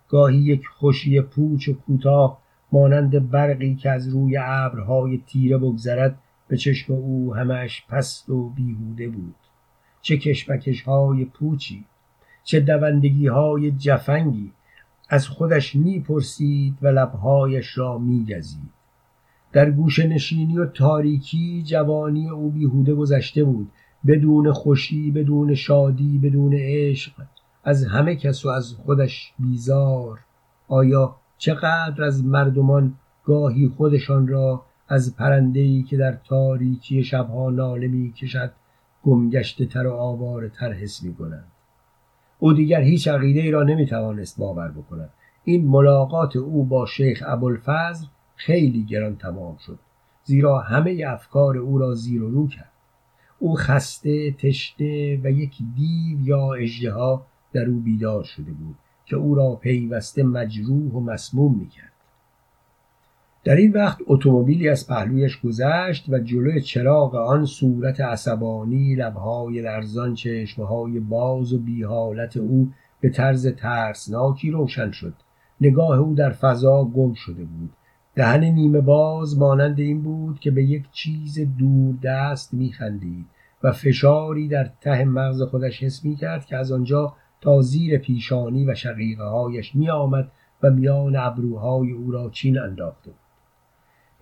گاهی 0.08 0.36
یک 0.36 0.66
خوشی 0.66 1.20
پوچ 1.20 1.68
و 1.68 1.72
کوتاه 1.72 2.38
مانند 2.72 3.30
برقی 3.30 3.74
که 3.74 3.90
از 3.90 4.08
روی 4.08 4.38
ابرهای 4.40 5.22
تیره 5.26 5.58
بگذرد 5.58 6.18
به 6.48 6.56
چشم 6.56 6.92
او 6.92 7.34
همش 7.34 7.84
پست 7.88 8.30
و 8.30 8.48
بیهوده 8.48 9.08
بود. 9.08 9.34
چه 10.02 10.16
کشمکش 10.16 10.82
های 10.82 11.24
پوچی 11.24 11.84
چه 12.44 12.60
دوندگی 12.60 13.26
های 13.26 13.70
جفنگی 13.70 14.52
از 15.08 15.28
خودش 15.28 15.76
می‌پرسید 15.76 16.78
و 16.82 16.88
لبهایش 16.88 17.78
را 17.78 17.98
میگزید. 17.98 18.75
در 19.52 19.70
گوشه 19.70 20.06
نشینی 20.06 20.58
و 20.58 20.66
تاریکی 20.66 21.62
جوانی 21.62 22.30
او 22.30 22.50
بیهوده 22.50 22.94
گذشته 22.94 23.44
بود. 23.44 23.68
بدون 24.06 24.52
خوشی 24.52 25.10
بدون 25.10 25.54
شادی 25.54 26.18
بدون 26.18 26.54
عشق. 26.54 27.12
از 27.64 27.84
همه 27.84 28.16
کس 28.16 28.46
و 28.46 28.48
از 28.48 28.74
خودش 28.74 29.32
بیزار. 29.38 30.18
آیا 30.68 31.16
چقدر 31.38 32.04
از 32.04 32.24
مردمان 32.24 32.94
گاهی 33.24 33.68
خودشان 33.68 34.28
را 34.28 34.62
از 34.88 35.16
پرندهی 35.16 35.82
که 35.82 35.96
در 35.96 36.12
تاریکی 36.12 37.04
شبها 37.04 37.50
ناله 37.50 37.86
می 37.86 38.12
کشد 38.12 38.52
گمگشته 39.02 39.66
تر 39.66 39.86
و 39.86 39.92
آواره 39.92 40.48
تر 40.48 40.72
حس 40.72 41.02
می 41.02 41.14
کنند 41.14 41.44
او 42.38 42.52
دیگر 42.52 42.80
هیچ 42.80 43.08
عقیده 43.08 43.40
ای 43.40 43.50
را 43.50 43.62
نمی 43.62 43.86
توانست 43.86 44.38
باور 44.38 44.68
بکند. 44.68 45.10
این 45.44 45.68
ملاقات 45.68 46.36
او 46.36 46.64
با 46.64 46.86
شیخ 46.86 47.22
ابوالفضل 47.26 48.06
خیلی 48.36 48.84
گران 48.84 49.16
تمام 49.16 49.56
شد. 49.56 49.78
زیرا 50.24 50.58
همه 50.60 51.04
افکار 51.06 51.58
او 51.58 51.78
را 51.78 51.94
زیر 51.94 52.22
و 52.22 52.30
رو 52.30 52.48
کرد. 52.48 52.72
او 53.38 53.56
خسته 53.56 54.30
تشنه 54.30 55.20
و 55.24 55.30
یک 55.30 55.58
دیو 55.76 56.20
یا 56.20 56.52
اژدها 56.52 57.26
در 57.52 57.64
او 57.64 57.80
بیدار 57.80 58.24
شده 58.24 58.52
بود 58.52 58.76
که 59.04 59.16
او 59.16 59.34
را 59.34 59.54
پیوسته 59.54 60.22
مجروح 60.22 60.92
و 60.92 61.00
مسموم 61.00 61.58
می‌کرد. 61.58 61.92
در 63.44 63.56
این 63.56 63.72
وقت 63.72 63.98
اتومبیلی 64.06 64.68
از 64.68 64.86
پهلویش 64.86 65.40
گذشت 65.40 66.08
و 66.08 66.18
جلوی 66.18 66.60
چراغ 66.60 67.14
آن 67.14 67.44
صورت 67.44 68.00
عصبانی 68.00 68.94
لبهای 68.94 69.60
لرزان 69.62 70.14
چشمهای 70.14 71.00
باز 71.00 71.52
و 71.52 71.58
بیحالت 71.58 72.36
او 72.36 72.72
به 73.00 73.10
طرز 73.10 73.46
ترسناکی 73.46 74.50
روشن 74.50 74.90
شد. 74.90 75.14
نگاه 75.60 75.98
او 75.98 76.14
در 76.14 76.30
فضا 76.30 76.84
گم 76.84 77.14
شده 77.14 77.44
بود. 77.44 77.70
دهن 78.16 78.44
نیمه 78.44 78.80
باز 78.80 79.38
مانند 79.38 79.80
این 79.80 80.02
بود 80.02 80.40
که 80.40 80.50
به 80.50 80.64
یک 80.64 80.84
چیز 80.92 81.38
دور 81.58 81.94
دست 82.02 82.54
میخندید 82.54 83.26
و 83.62 83.72
فشاری 83.72 84.48
در 84.48 84.70
ته 84.80 85.04
مغز 85.04 85.42
خودش 85.42 85.82
حس 85.82 86.04
می 86.04 86.16
کرد 86.16 86.46
که 86.46 86.56
از 86.56 86.72
آنجا 86.72 87.12
تا 87.40 87.60
زیر 87.60 87.98
پیشانی 87.98 88.64
و 88.64 88.74
شقیقه 88.74 89.24
هایش 89.24 89.74
می 89.74 89.90
آمد 89.90 90.28
و 90.62 90.70
میان 90.70 91.16
ابروهای 91.16 91.92
او 91.92 92.10
را 92.10 92.30
چین 92.30 92.58
انداخته 92.58 93.10
بود. 93.10 93.20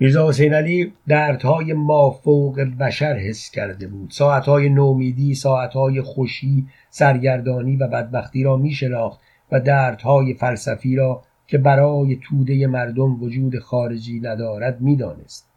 میرزا 0.00 0.28
حسین 0.28 0.54
علی 0.54 0.92
دردهای 1.06 1.72
مافوق 1.72 2.60
بشر 2.60 3.16
حس 3.16 3.50
کرده 3.50 3.86
بود. 3.86 4.10
ساعتهای 4.10 4.68
نومیدی 4.68 5.34
ساعتهای 5.34 6.00
خوشی 6.00 6.66
سرگردانی 6.90 7.76
و 7.76 7.88
بدبختی 7.88 8.42
را 8.42 8.56
می 8.56 8.70
شناخت 8.70 9.20
و 9.52 9.60
دردهای 9.60 10.34
فلسفی 10.34 10.96
را 10.96 11.22
که 11.46 11.58
برای 11.58 12.16
توده 12.16 12.66
مردم 12.66 13.22
وجود 13.22 13.58
خارجی 13.58 14.20
ندارد 14.20 14.80
می‌دانست. 14.80 15.48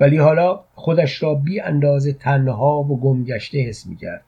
ولی 0.00 0.16
حالا 0.16 0.64
خودش 0.74 1.22
را 1.22 1.34
بی 1.34 1.60
اندازه 1.60 2.12
تنها 2.12 2.82
و 2.82 3.00
گمگشته 3.00 3.58
حس 3.58 3.86
می 3.86 3.96
کرد 3.96 4.24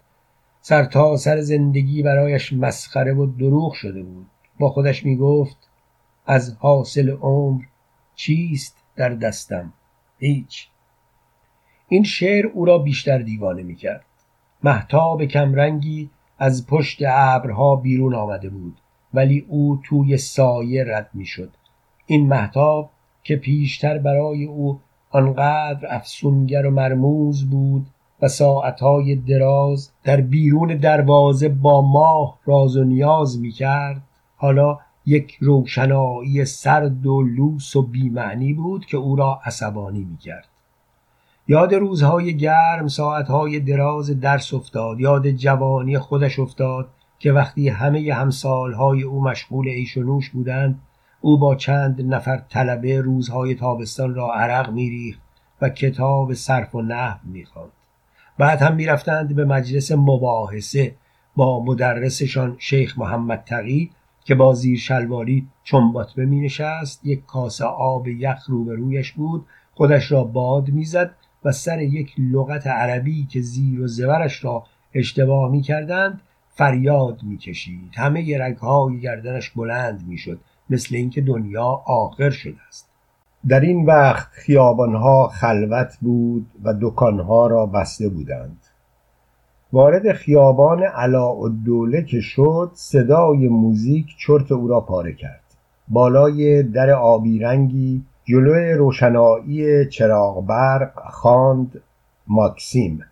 سر 0.61 0.85
تا 0.85 1.17
سر 1.17 1.41
زندگی 1.41 2.03
برایش 2.03 2.53
مسخره 2.53 3.13
و 3.13 3.27
دروغ 3.27 3.73
شده 3.73 4.03
بود. 4.03 4.27
با 4.59 4.69
خودش 4.69 5.05
می 5.05 5.17
گفت 5.17 5.57
از 6.27 6.57
حاصل 6.59 7.11
عمر 7.11 7.63
چیست 8.15 8.77
در 8.97 9.09
دستم؟ 9.09 9.73
هیچ. 10.19 10.69
این 11.89 12.03
شعر 12.03 12.47
او 12.47 12.65
را 12.65 12.79
بیشتر 12.79 13.19
دیوانه 13.19 13.63
می 13.63 13.77
کرد 13.77 14.05
محتاب 14.63 15.25
کمرنگی 15.25 16.11
از 16.39 16.67
پشت 16.67 16.99
ابرها 17.07 17.77
بیرون 17.77 18.15
آمده 18.15 18.49
بود. 18.49 18.77
ولی 19.15 19.47
او 19.49 19.81
توی 19.85 20.17
سایه 20.17 20.85
رد 20.85 21.11
می 21.15 21.27
شد 21.27 21.51
این 22.07 22.29
محتاب 22.29 22.91
که 23.25 23.37
پیشتر 23.37 23.99
برای 23.99 24.45
او 24.45 24.81
آنقدر 25.11 25.95
افسونگر 25.95 26.67
و 26.67 26.71
مرموز 26.71 27.51
بود 27.51 27.87
و 28.23 28.29
ساعتهای 28.29 29.17
دراز 29.17 29.91
در 30.05 30.21
بیرون 30.21 30.77
دروازه 30.77 31.49
با 31.49 31.83
ماه 31.83 32.39
راز 32.45 32.77
و 32.77 32.85
نیاز 32.85 33.41
می 33.41 33.51
کرد 33.51 34.03
حالا 34.37 34.79
یک 35.07 35.37
روشنایی 35.41 36.45
سرد 36.45 37.07
و 37.07 37.23
لوس 37.23 37.77
و 37.77 37.83
بیمعنی 37.83 38.53
بود 38.53 38.87
که 38.87 38.97
او 38.97 39.17
را 39.17 39.41
عصبانی 39.45 40.05
می 40.05 40.17
کرد 40.17 40.49
یاد 41.49 41.75
روزهای 41.75 42.37
گرم 42.37 42.89
ساعتهای 42.89 43.61
دراز 43.61 44.21
درس 44.21 44.55
افتاد 44.55 45.01
یاد 45.01 45.31
جوانی 45.31 45.99
خودش 45.99 46.39
افتاد 46.39 46.89
که 47.21 47.33
وقتی 47.33 47.69
همه 47.69 48.15
همسالهای 48.15 49.03
او 49.03 49.23
مشغول 49.23 49.69
عیش 49.69 49.97
و 49.97 50.03
نوش 50.03 50.31
بودند 50.31 50.81
او 51.21 51.39
با 51.39 51.55
چند 51.55 52.15
نفر 52.15 52.37
طلبه 52.49 53.01
روزهای 53.01 53.55
تابستان 53.55 54.15
را 54.15 54.35
عرق 54.35 54.71
میریخت 54.71 55.21
و 55.63 55.69
کتاب 55.69 56.35
صرف 56.35 56.75
و 56.75 56.83
نحو 56.83 57.19
می‌خواند. 57.25 57.71
بعد 58.39 58.63
هم 58.63 58.75
می‌رفتند 58.75 59.35
به 59.35 59.45
مجلس 59.45 59.93
مباحثه 59.93 60.95
با 61.37 61.65
مدرسشان 61.65 62.57
شیخ 62.59 62.99
محمد 62.99 63.45
تقی 63.47 63.91
که 64.25 64.35
با 64.35 64.55
زیر 64.55 64.79
شلواری 64.79 65.49
چنباتبه 65.65 66.27
می 66.27 66.41
نشست 66.41 67.07
یک 67.07 67.27
کاسه 67.27 67.65
آب 67.65 68.09
یخ 68.09 68.47
روبرویش 68.49 69.13
بود 69.13 69.47
خودش 69.75 70.13
را 70.13 70.25
باد 70.25 70.69
می‌زد 70.69 71.15
و 71.45 71.53
سر 71.53 71.83
یک 71.83 72.15
لغت 72.19 72.67
عربی 72.67 73.27
که 73.27 73.41
زیر 73.41 73.81
و 73.81 73.87
زورش 73.87 74.45
را 74.45 74.65
اشتباه 74.95 75.51
می 75.51 75.63
کردند 75.63 76.21
فریاد 76.61 77.23
می‌کشید. 77.23 77.93
همه 77.97 78.39
رگهای 78.39 79.01
گردنش 79.01 79.51
بلند 79.51 80.05
می‌شد 80.09 80.39
مثل 80.71 80.97
اینکه 80.97 81.21
دنیا 81.21 81.83
آخر 81.87 82.31
شده 82.31 82.57
است. 82.69 82.91
در 83.49 83.61
این 83.61 83.87
وقت 83.87 84.29
خیابانها 84.33 85.29
خلوت 85.29 85.97
بود 86.01 86.47
و 86.65 86.75
دکانها 86.81 87.47
را 87.47 87.67
بسته 87.67 88.09
بودند. 88.09 88.57
وارد 89.73 90.13
خیابان 90.13 90.83
علاءالدوله 90.83 92.03
که 92.03 92.21
شد 92.21 92.71
صدای 92.75 93.49
موزیک 93.49 94.07
چرت 94.19 94.53
او 94.53 94.69
را 94.69 94.81
پاره 94.81 95.13
کرد. 95.13 95.45
بالای 95.89 96.63
در 96.63 96.91
آبی 96.91 97.39
رنگی 97.39 98.05
جلوی 98.25 98.73
روشنایی 98.73 99.89
چراغ 99.89 100.47
برق 100.47 100.93
خواند 101.11 101.83
ماکسیم. 102.27 103.05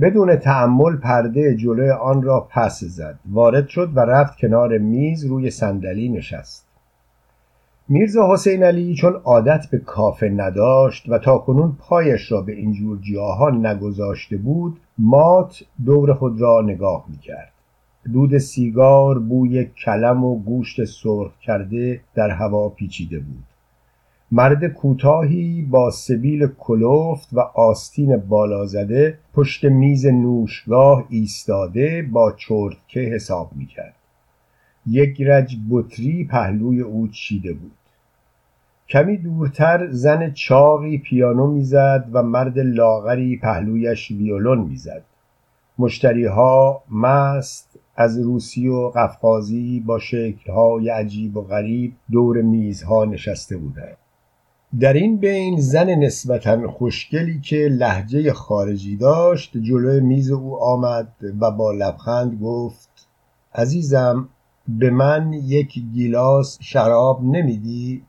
بدون 0.00 0.36
تعمل 0.36 0.96
پرده 0.96 1.56
جلوی 1.56 1.90
آن 1.90 2.22
را 2.22 2.48
پس 2.50 2.84
زد. 2.84 3.18
وارد 3.30 3.68
شد 3.68 3.90
و 3.94 4.00
رفت 4.00 4.38
کنار 4.38 4.78
میز 4.78 5.24
روی 5.24 5.50
صندلی 5.50 6.08
نشست. 6.08 6.66
میرزا 7.88 8.32
حسین 8.32 8.62
علی 8.62 8.94
چون 8.94 9.12
عادت 9.12 9.66
به 9.70 9.78
کافه 9.78 10.28
نداشت 10.28 11.08
و 11.08 11.18
تا 11.18 11.38
کنون 11.38 11.76
پایش 11.78 12.32
را 12.32 12.40
به 12.40 12.52
اینجور 12.52 12.98
جاها 13.14 13.50
نگذاشته 13.50 14.36
بود 14.36 14.80
مات 14.98 15.62
دور 15.84 16.14
خود 16.14 16.40
را 16.40 16.60
نگاه 16.60 17.04
می‌کرد. 17.08 17.52
دود 18.12 18.38
سیگار 18.38 19.18
بوی 19.18 19.64
کلم 19.64 20.24
و 20.24 20.38
گوشت 20.38 20.84
سرخ 20.84 21.38
کرده 21.38 22.00
در 22.14 22.30
هوا 22.30 22.68
پیچیده 22.68 23.18
بود. 23.18 23.44
مرد 24.32 24.66
کوتاهی 24.66 25.62
با 25.62 25.90
سبیل 25.90 26.46
کلفت 26.58 27.28
و 27.32 27.40
آستین 27.40 28.16
بالا 28.16 28.66
زده 28.66 29.18
پشت 29.34 29.64
میز 29.64 30.06
نوشگاه 30.06 31.04
ایستاده 31.08 32.08
با 32.12 32.32
چرتکه 32.32 33.00
حساب 33.00 33.50
می‌کرد. 33.56 33.94
یک 34.86 35.22
رج 35.22 35.56
بطری 35.70 36.24
پهلوی 36.24 36.80
او 36.80 37.08
چیده 37.08 37.52
بود. 37.52 37.72
کمی 38.88 39.16
دورتر 39.16 39.90
زن 39.90 40.32
چاقی 40.32 40.98
پیانو 40.98 41.46
می‌زد 41.46 42.08
و 42.12 42.22
مرد 42.22 42.58
لاغری 42.58 43.36
پهلویش 43.36 44.10
ویولون 44.10 44.58
می‌زد. 44.58 45.02
مشتریها 45.78 46.82
مست 46.90 47.78
از 47.96 48.20
روسی 48.20 48.68
و 48.68 48.88
قفقازی 48.88 49.80
با 49.80 49.98
شکلهای 49.98 50.88
عجیب 50.88 51.36
و 51.36 51.42
غریب 51.42 51.92
دور 52.10 52.42
میزها 52.42 53.04
نشسته 53.04 53.56
بودند. 53.56 53.96
در 54.80 54.92
این 54.92 55.16
بین 55.16 55.60
زن 55.60 55.90
نسبتا 55.90 56.68
خوشگلی 56.68 57.40
که 57.40 57.56
لحجه 57.56 58.32
خارجی 58.32 58.96
داشت 58.96 59.56
جلوی 59.56 60.00
میز 60.00 60.30
او 60.30 60.62
آمد 60.62 61.08
و 61.40 61.50
با 61.50 61.72
لبخند 61.72 62.40
گفت 62.42 63.08
عزیزم 63.54 64.28
به 64.68 64.90
من 64.90 65.32
یک 65.32 65.78
گیلاس 65.94 66.58
شراب 66.60 67.24
نمیدی؟ 67.24 68.02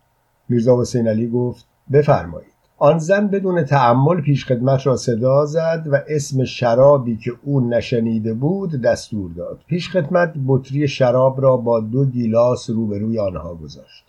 میرزا 0.50 0.82
حسین 0.82 1.08
علی 1.08 1.28
گفت 1.28 1.66
بفرمایید. 1.92 2.52
آن 2.78 2.98
زن 2.98 3.28
بدون 3.28 3.64
تعمل 3.64 4.22
پیشخدمت 4.22 4.88
را 4.88 4.96
صدا 4.96 5.46
زد 5.46 5.84
و 5.92 6.00
اسم 6.08 6.44
شرابی 6.44 7.18
که 7.18 7.32
او 7.44 7.70
نشنیده 7.70 8.34
بود 8.34 8.82
دستور 8.82 9.32
داد. 9.32 9.60
پیشخدمت 9.68 10.34
بطری 10.48 10.88
شراب 10.88 11.42
را 11.42 11.58
با 11.58 11.80
دو 11.80 12.06
گیلاس 12.06 12.70
روبروی 12.70 13.20
آنها 13.20 13.56
گذاشت. 13.56 14.07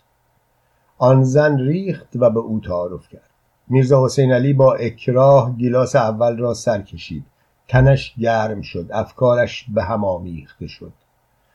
آن 1.01 1.23
زن 1.23 1.57
ریخت 1.57 2.07
و 2.15 2.29
به 2.29 2.39
او 2.39 2.59
تعارف 2.59 3.09
کرد. 3.09 3.29
میرزا 3.67 4.05
حسین 4.05 4.31
علی 4.31 4.53
با 4.53 4.73
اکراه 4.73 5.55
گیلاس 5.57 5.95
اول 5.95 6.37
را 6.37 6.53
سر 6.53 6.81
کشید. 6.81 7.25
تنش 7.67 8.15
گرم 8.19 8.61
شد 8.61 8.89
افکارش 8.93 9.65
به 9.73 9.83
هم 9.83 10.05
آمیخته 10.05 10.67
شد. 10.67 10.93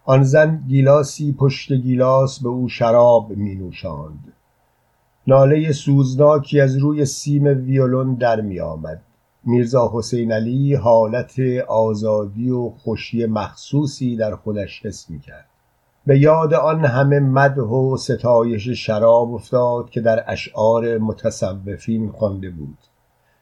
آن 0.05 0.23
زن 0.23 0.65
گیلاسی 0.69 1.33
پشت 1.33 1.73
گیلاس 1.73 2.43
به 2.43 2.49
او 2.49 2.69
شراب 2.69 3.31
می 3.31 3.55
نوشاند 3.55 4.33
ناله 5.27 5.73
سوزناکی 5.73 6.61
از 6.61 6.77
روی 6.77 7.05
سیم 7.05 7.45
ویولون 7.45 8.15
در 8.15 8.41
می 8.41 8.61
آمد. 8.61 9.03
میرزا 9.45 9.91
حسین 9.95 10.33
علی 10.33 10.75
حالت 10.75 11.41
آزادی 11.69 12.51
و 12.51 12.71
خوشی 12.71 13.27
مخصوصی 13.27 14.17
در 14.17 14.37
خودش 14.37 14.87
حس 14.87 15.11
می 15.11 15.21
کرد. 15.21 15.47
به 16.07 16.19
یاد 16.19 16.55
آن 16.55 16.85
همه 16.85 17.21
مدح 17.21 17.63
و 17.63 17.97
ستایش 17.97 18.69
شراب 18.69 19.35
افتاد 19.35 19.91
که 19.91 20.01
در 20.01 20.25
اشعار 20.27 20.99
متصوفین 20.99 22.11
خوانده 22.11 22.51
بود. 22.51 22.79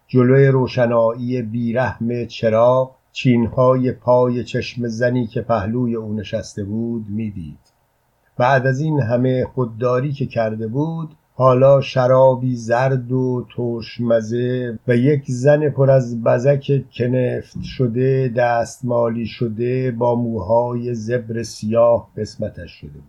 جلوی 0.08 0.46
روشنایی 0.46 1.42
بیرحم 1.42 2.24
چراغ 2.24 2.90
چینهای 3.12 3.92
پای 3.92 4.44
چشم 4.44 4.88
زنی 4.88 5.26
که 5.26 5.40
پهلوی 5.40 5.94
او 5.94 6.12
نشسته 6.14 6.64
بود 6.64 7.06
می‌دید. 7.08 7.58
بعد 8.36 8.66
از 8.66 8.80
این 8.80 9.00
همه 9.00 9.44
خودداری 9.54 10.12
که 10.12 10.26
کرده 10.26 10.66
بود 10.66 11.14
حالا 11.42 11.80
شرابی 11.80 12.56
زرد 12.56 13.12
و 13.12 13.46
ترشمزه 13.56 14.78
و 14.88 14.96
یک 14.96 15.24
زن 15.26 15.70
پر 15.70 15.90
از 15.90 16.22
بزک 16.22 16.84
کنفت 16.94 17.62
شده 17.62 18.32
دستمالی 18.36 19.26
شده 19.26 19.90
با 19.90 20.14
موهای 20.14 20.94
زبر 20.94 21.42
سیاه 21.42 22.08
قسمتش 22.16 22.70
شده 22.70 22.92
بود. 22.92 23.02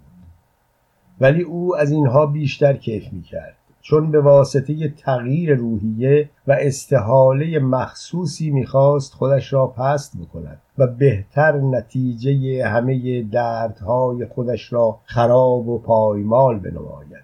ولی 1.21 1.41
او 1.41 1.75
از 1.75 1.91
اینها 1.91 2.25
بیشتر 2.25 2.73
کیف 2.73 3.13
می 3.13 3.21
کرد 3.21 3.55
چون 3.81 4.11
به 4.11 4.21
واسطه 4.21 4.89
تغییر 4.89 5.55
روحیه 5.55 6.29
و 6.47 6.57
استحاله 6.59 7.59
مخصوصی 7.59 8.51
می‌خواست 8.51 9.13
خودش 9.13 9.53
را 9.53 9.67
پست 9.67 10.17
بکند 10.17 10.61
و 10.77 10.88
بهتر 10.88 11.51
نتیجه 11.51 12.65
همه 12.67 13.21
دردهای 13.21 14.25
خودش 14.25 14.73
را 14.73 14.99
خراب 15.05 15.67
و 15.67 15.79
پایمال 15.79 16.59
بنماید. 16.59 17.22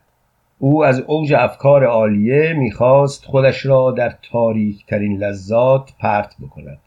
او 0.62 0.86
از 0.86 1.00
اوج 1.00 1.34
افکار 1.34 1.84
عالیه 1.84 2.54
می‌خواست 2.54 3.26
خودش 3.26 3.66
را 3.66 3.92
در 3.92 4.16
تاریک 4.32 4.86
ترین 4.86 5.18
لذات 5.18 5.94
پرت 6.00 6.36
بکند. 6.42 6.80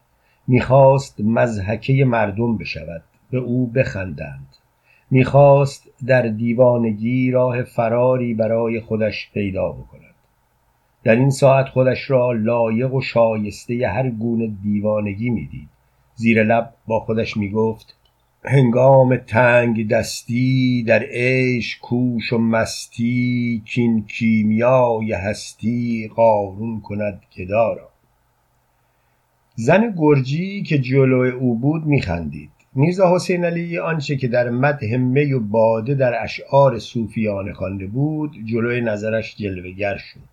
می‌خواست 0.46 1.20
مزحکه 1.20 2.04
مردم 2.04 2.56
بشود. 2.56 3.02
به 3.30 3.38
او 3.38 3.66
بخندند. 3.66 4.56
می‌خواست 5.10 5.90
در 6.06 6.22
دیوانگی 6.22 7.30
راه 7.30 7.62
فراری 7.62 8.34
برای 8.34 8.80
خودش 8.80 9.30
پیدا 9.34 9.68
بکند. 9.72 10.14
در 11.04 11.16
این 11.16 11.30
ساعت 11.30 11.68
خودش 11.68 12.10
را 12.10 12.32
لایق 12.32 12.94
و 12.94 13.00
شایسته 13.00 13.88
هر 13.88 14.10
گونه 14.10 14.46
دیوانگی 14.62 15.30
می‌دید. 15.30 15.68
زیر 16.14 16.44
لب 16.44 16.74
با 16.86 17.00
خودش 17.00 17.36
می‌گفت 17.36 17.96
هنگام 18.45 19.16
تنگ 19.16 19.88
دستی 19.88 20.82
در 20.82 21.03
عیش 21.03 21.78
کوش 21.78 22.32
و 22.32 22.38
مستی 22.38 23.62
کین 23.66 24.07
کیمیای 24.07 25.12
هستی 25.12 26.11
قارون 26.16 26.80
کند 26.80 27.22
گدا 27.36 27.76
زن 29.55 29.95
گرجی 29.99 30.62
که 30.62 30.78
جلو 30.78 31.36
او 31.40 31.59
بود 31.59 31.86
میخندید. 31.86 32.51
میرزا 32.74 33.14
حسین 33.14 33.45
علی 33.45 33.78
آنچه 33.78 34.16
که 34.16 34.28
در 34.28 34.51
مدح 34.51 34.97
می 34.97 35.32
و 35.32 35.40
باده 35.40 35.95
در 35.95 36.22
اشعار 36.22 36.78
صوفیانه 36.78 37.53
خوانده 37.53 37.86
بود 37.86 38.32
جلوی 38.45 38.80
نظرش 38.80 39.36
جلوگر 39.36 39.97
شد. 39.97 40.32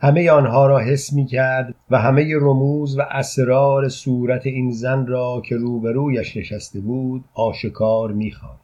همه 0.00 0.30
آنها 0.30 0.66
را 0.66 0.78
حس 0.78 1.12
می 1.12 1.26
کرد 1.26 1.74
و 1.90 1.98
همه 1.98 2.34
رموز 2.36 2.98
و 2.98 3.02
اسرار 3.10 3.88
صورت 3.88 4.46
این 4.46 4.70
زن 4.70 5.06
را 5.06 5.42
که 5.44 5.56
روبرویش 5.56 6.36
نشسته 6.36 6.80
بود 6.80 7.24
آشکار 7.34 8.12
می 8.12 8.30
خواند. 8.30 8.60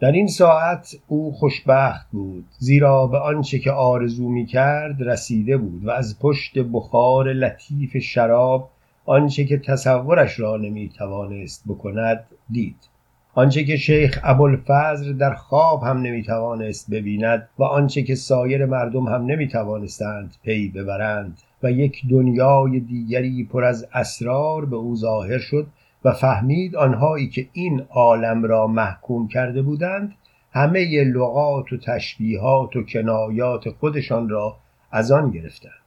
در 0.00 0.12
این 0.12 0.26
ساعت 0.26 0.96
او 1.08 1.32
خوشبخت 1.32 2.10
بود 2.10 2.44
زیرا 2.58 3.06
به 3.06 3.18
آنچه 3.18 3.58
که 3.58 3.70
آرزو 3.70 4.28
می 4.28 4.46
کرد 4.46 5.02
رسیده 5.02 5.56
بود 5.56 5.84
و 5.84 5.90
از 5.90 6.18
پشت 6.18 6.58
بخار 6.58 7.32
لطیف 7.32 7.96
شراب 7.96 8.70
آنچه 9.06 9.44
که 9.44 9.58
تصورش 9.58 10.40
را 10.40 10.56
نمی 10.56 10.88
توانست 10.88 11.62
بکند 11.68 12.24
دید 12.50 12.89
آنچه 13.34 13.64
که 13.64 13.76
شیخ 13.76 14.20
ابوالفضل 14.22 15.12
در 15.12 15.34
خواب 15.34 15.82
هم 15.82 15.98
نمی 16.02 16.22
توانست 16.22 16.90
ببیند 16.90 17.48
و 17.58 17.64
آنچه 17.64 18.02
که 18.02 18.14
سایر 18.14 18.66
مردم 18.66 19.06
هم 19.06 19.26
نمی 19.26 19.48
توانستند 19.48 20.34
پی 20.42 20.68
ببرند 20.68 21.38
و 21.62 21.72
یک 21.72 22.02
دنیای 22.10 22.80
دیگری 22.80 23.44
پر 23.44 23.64
از 23.64 23.86
اسرار 23.94 24.64
به 24.64 24.76
او 24.76 24.96
ظاهر 24.96 25.38
شد 25.38 25.66
و 26.04 26.12
فهمید 26.12 26.76
آنهایی 26.76 27.28
که 27.28 27.48
این 27.52 27.82
عالم 27.90 28.44
را 28.44 28.66
محکوم 28.66 29.28
کرده 29.28 29.62
بودند 29.62 30.14
همه 30.52 31.04
لغات 31.04 31.72
و 31.72 31.76
تشبیهات 31.76 32.76
و 32.76 32.82
کنایات 32.82 33.70
خودشان 33.70 34.28
را 34.28 34.56
از 34.92 35.12
آن 35.12 35.30
گرفتند. 35.30 35.79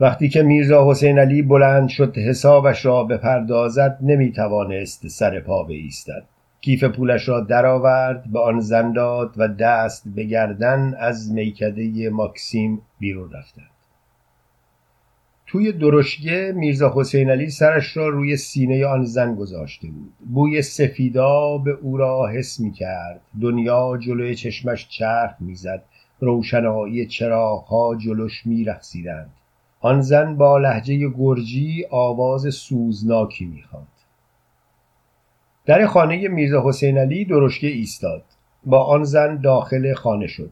وقتی 0.00 0.28
که 0.28 0.42
میرزا 0.42 0.90
حسین 0.90 1.18
علی 1.18 1.42
بلند 1.42 1.88
شد 1.88 2.18
حسابش 2.18 2.86
را 2.86 3.04
بپردازد 3.04 3.98
نمی 4.02 4.32
توانست 4.32 5.08
سر 5.08 5.40
پا 5.40 5.62
بایستد 5.62 6.24
کیف 6.60 6.84
پولش 6.84 7.28
را 7.28 7.40
درآورد 7.40 8.24
به 8.32 8.40
آن 8.40 8.60
زن 8.60 8.92
داد 8.92 9.34
و 9.36 9.48
دست 9.48 10.02
به 10.14 10.24
گردن 10.24 10.94
از 10.98 11.32
میکده 11.32 12.10
ماکسیم 12.10 12.82
بیرون 12.98 13.32
رفتند. 13.32 13.70
توی 15.46 15.72
درشگه 15.72 16.52
میرزا 16.56 16.92
حسین 16.96 17.30
علی 17.30 17.50
سرش 17.50 17.96
را 17.96 18.08
روی 18.08 18.36
سینه 18.36 18.86
آن 18.86 19.04
زن 19.04 19.34
گذاشته 19.34 19.88
بود. 19.88 20.12
بوی 20.34 20.62
سفیداب 20.62 21.68
او 21.82 21.96
را 21.96 22.28
حس 22.28 22.60
می 22.60 22.72
کرد 22.72 23.20
دنیا 23.40 23.98
جلوی 24.00 24.34
چشمش 24.34 24.88
چرخ 24.88 25.34
می‌زد. 25.40 25.82
روشنایی 26.20 27.06
چراغها 27.06 27.94
جلوش 27.94 28.46
می 28.46 28.64
رخصیدند 28.64 29.30
آن 29.80 30.00
زن 30.00 30.36
با 30.36 30.58
لحجه 30.58 31.08
گرجی 31.08 31.84
آواز 31.90 32.54
سوزناکی 32.54 33.44
می‌خواند. 33.44 33.86
در 35.66 35.86
خانه 35.86 36.28
میرزا 36.28 36.68
حسین 36.68 36.98
علی 36.98 37.24
درشگه 37.24 37.68
ایستاد. 37.68 38.22
با 38.64 38.84
آن 38.84 39.04
زن 39.04 39.36
داخل 39.36 39.94
خانه 39.94 40.26
شد. 40.26 40.50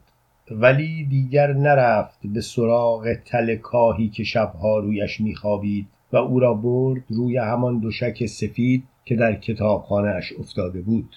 ولی 0.50 1.04
دیگر 1.04 1.52
نرفت 1.52 2.18
به 2.24 2.40
سراغ 2.40 3.14
تل 3.24 3.56
کاهی 3.56 4.08
که 4.08 4.24
شبها 4.24 4.78
رویش 4.78 5.20
میخوابید 5.20 5.86
و 6.12 6.16
او 6.16 6.40
را 6.40 6.54
برد 6.54 7.02
روی 7.08 7.36
همان 7.38 7.78
دوشک 7.78 8.26
سفید 8.26 8.84
که 9.04 9.16
در 9.16 9.34
کتابخانهاش 9.34 10.32
افتاده 10.38 10.80
بود. 10.80 11.16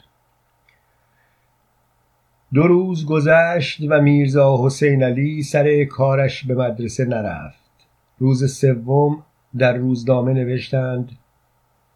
دو 2.54 2.64
روز 2.64 3.06
گذشت 3.06 3.82
و 3.90 4.02
میرزا 4.02 4.66
حسین 4.66 5.04
علی 5.04 5.44
سر 5.44 5.84
کارش 5.84 6.46
به 6.46 6.56
مدرسه 6.56 7.06
نرفت. 7.06 7.61
روز 8.22 8.54
سوم 8.54 9.24
در 9.58 9.74
روزنامه 9.74 10.34
نوشتند 10.34 11.12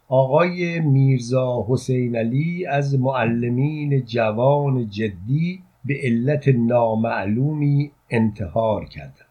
آقای 0.08 0.80
میرزا 0.80 1.66
حسین 1.68 2.16
علی 2.16 2.66
از 2.66 3.00
معلمین 3.00 4.04
جوان 4.04 4.90
جدی 4.90 5.62
به 5.84 5.94
علت 6.02 6.48
نامعلومی 6.48 7.90
انتحار 8.10 8.84
کردند 8.84 9.25